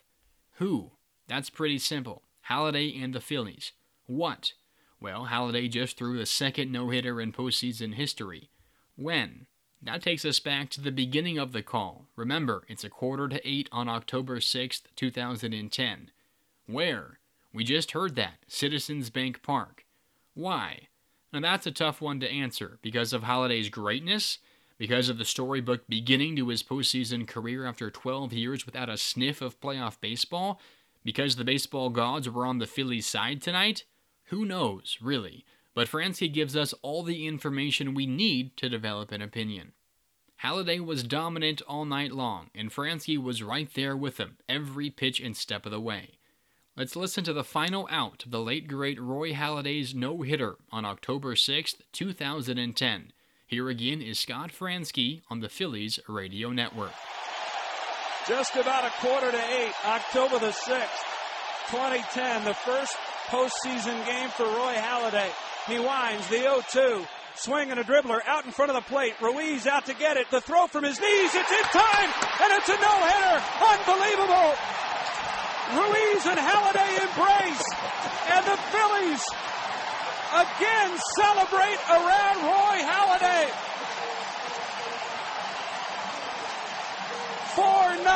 Who? 0.55 0.91
That's 1.27 1.49
pretty 1.49 1.77
simple. 1.77 2.23
Halladay 2.49 3.01
and 3.01 3.13
the 3.13 3.21
Phillies. 3.21 3.71
What? 4.07 4.53
Well, 4.99 5.27
Halladay 5.27 5.69
just 5.69 5.97
threw 5.97 6.17
the 6.17 6.25
second 6.25 6.71
no 6.71 6.89
hitter 6.89 7.21
in 7.21 7.31
postseason 7.31 7.93
history. 7.93 8.49
When? 8.95 9.45
That 9.81 10.01
takes 10.01 10.25
us 10.25 10.39
back 10.39 10.69
to 10.71 10.81
the 10.81 10.91
beginning 10.91 11.37
of 11.37 11.53
the 11.53 11.63
call. 11.63 12.05
Remember, 12.15 12.63
it's 12.67 12.83
a 12.83 12.89
quarter 12.89 13.29
to 13.29 13.47
eight 13.47 13.69
on 13.71 13.87
October 13.87 14.37
6th, 14.37 14.83
2010. 14.95 16.11
Where? 16.67 17.19
We 17.53 17.63
just 17.63 17.91
heard 17.91 18.15
that 18.15 18.39
Citizens 18.47 19.09
Bank 19.09 19.41
Park. 19.41 19.85
Why? 20.33 20.89
Now 21.31 21.39
that's 21.39 21.65
a 21.65 21.71
tough 21.71 22.01
one 22.01 22.19
to 22.19 22.29
answer 22.29 22.79
because 22.81 23.13
of 23.13 23.23
Halladay's 23.23 23.69
greatness, 23.69 24.39
because 24.77 25.09
of 25.09 25.17
the 25.17 25.25
storybook 25.25 25.87
beginning 25.87 26.35
to 26.35 26.49
his 26.49 26.61
postseason 26.61 27.27
career 27.27 27.65
after 27.65 27.89
12 27.89 28.33
years 28.33 28.65
without 28.65 28.89
a 28.89 28.97
sniff 28.97 29.41
of 29.41 29.59
playoff 29.61 29.99
baseball, 30.01 30.59
because 31.03 31.35
the 31.35 31.45
baseball 31.45 31.89
gods 31.89 32.29
were 32.29 32.45
on 32.45 32.57
the 32.57 32.67
Phillies' 32.67 33.07
side 33.07 33.41
tonight. 33.41 33.85
Who 34.25 34.45
knows, 34.45 34.97
really? 35.01 35.45
But 35.79 35.87
Franzke 35.87 36.33
gives 36.33 36.57
us 36.57 36.73
all 36.81 37.03
the 37.03 37.25
information 37.25 37.93
we 37.93 38.05
need 38.05 38.57
to 38.57 38.67
develop 38.67 39.13
an 39.13 39.21
opinion. 39.21 39.71
Halladay 40.43 40.85
was 40.85 41.03
dominant 41.03 41.61
all 41.69 41.85
night 41.85 42.11
long, 42.11 42.49
and 42.53 42.69
Franzke 42.69 43.17
was 43.17 43.41
right 43.41 43.73
there 43.73 43.95
with 43.95 44.17
him, 44.17 44.35
every 44.49 44.89
pitch 44.89 45.21
and 45.21 45.37
step 45.37 45.65
of 45.65 45.71
the 45.71 45.79
way. 45.79 46.17
Let's 46.75 46.97
listen 46.97 47.23
to 47.23 47.31
the 47.31 47.45
final 47.45 47.87
out 47.89 48.25
of 48.25 48.31
the 48.31 48.41
late 48.41 48.67
great 48.67 48.99
Roy 48.99 49.31
Halladay's 49.31 49.95
no 49.95 50.21
hitter 50.21 50.57
on 50.69 50.83
October 50.83 51.33
6, 51.37 51.75
2010. 51.93 53.13
Here 53.47 53.69
again 53.69 54.01
is 54.01 54.19
Scott 54.19 54.51
Franzke 54.51 55.21
on 55.29 55.39
the 55.39 55.47
Phillies 55.47 55.97
Radio 56.09 56.51
Network. 56.51 56.91
Just 58.27 58.57
about 58.57 58.83
a 58.83 58.91
quarter 58.99 59.31
to 59.31 59.43
eight, 59.53 59.71
October 59.85 60.39
the 60.39 60.51
6th, 60.51 61.05
2010, 61.69 62.43
the 62.43 62.53
first 62.53 62.97
postseason 63.29 64.05
game 64.05 64.29
for 64.29 64.43
Roy 64.43 64.73
Halladay. 64.73 65.29
He 65.67 65.77
winds 65.77 66.27
the 66.29 66.37
0-2. 66.37 67.05
Swing 67.35 67.69
and 67.71 67.79
a 67.79 67.83
dribbler 67.83 68.19
out 68.25 68.45
in 68.45 68.51
front 68.51 68.71
of 68.71 68.75
the 68.75 68.89
plate. 68.89 69.13
Ruiz 69.21 69.67
out 69.67 69.85
to 69.85 69.93
get 69.93 70.17
it. 70.17 70.29
The 70.31 70.41
throw 70.41 70.67
from 70.67 70.83
his 70.83 70.99
knees. 70.99 71.31
It's 71.33 71.51
in 71.51 71.67
time, 71.69 72.09
and 72.41 72.49
it's 72.57 72.69
a 72.69 72.77
no-hitter. 72.81 73.37
Unbelievable. 73.63 74.49
Ruiz 75.77 76.25
and 76.25 76.41
Halladay 76.41 76.91
embrace, 77.05 77.65
and 78.33 78.43
the 78.49 78.57
Phillies 78.73 79.23
again 80.33 80.97
celebrate 81.21 81.79
around 81.85 82.37
Roy 82.41 82.77
Halladay. 82.81 83.45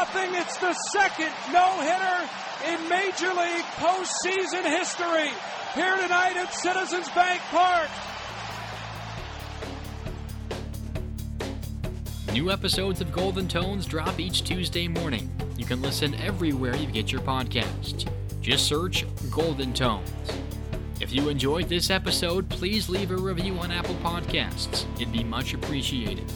Nothing. 0.04 0.36
It's 0.36 0.58
the 0.58 0.74
second 0.92 1.32
no-hitter 1.54 2.30
in 2.68 2.90
Major 2.90 3.30
League 3.30 3.64
postseason 3.78 4.66
history 4.66 5.32
here 5.76 5.96
tonight 5.96 6.36
at 6.36 6.54
Citizens 6.54 7.08
Bank 7.10 7.40
Park. 7.44 7.90
New 12.34 12.52
episodes 12.52 13.00
of 13.00 13.14
Golden 13.14 13.48
Tones 13.48 13.86
drop 13.86 14.20
each 14.20 14.44
Tuesday 14.44 14.90
morning. 14.90 15.32
You 15.56 15.64
can 15.66 15.82
listen 15.82 16.16
everywhere 16.16 16.76
you 16.76 16.88
get 16.88 17.10
your 17.10 17.22
podcasts. 17.22 18.06
Just 18.42 18.66
search 18.66 19.06
Golden 19.32 19.72
Tones. 19.72 20.10
If 21.00 21.14
you 21.14 21.30
enjoyed 21.30 21.70
this 21.70 21.90
episode, 21.90 22.50
please 22.50 22.90
leave 22.90 23.12
a 23.12 23.16
review 23.16 23.58
on 23.60 23.72
Apple 23.72 23.96
Podcasts. 23.96 24.86
It'd 24.96 25.14
be 25.14 25.24
much 25.24 25.54
appreciated. 25.54 26.30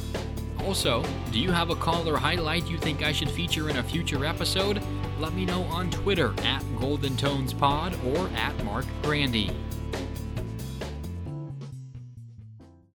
Also, 0.67 1.01
do 1.31 1.39
you 1.39 1.49
have 1.49 1.69
a 1.69 1.75
call 1.77 2.09
or 2.09 2.17
highlight 2.17 2.69
you 2.69 2.77
think 2.77 3.01
I 3.01 3.13
should 3.13 3.31
feature 3.31 3.69
in 3.69 3.77
a 3.77 3.83
future 3.83 4.25
episode? 4.25 4.83
Let 5.17 5.31
me 5.33 5.45
know 5.45 5.63
on 5.63 5.89
Twitter 5.89 6.33
at 6.43 6.61
Golden 6.77 7.15
Tones 7.15 7.53
Pod 7.53 7.97
or 8.05 8.27
at 8.35 8.65
Mark 8.65 8.85
Grandy. 9.01 9.49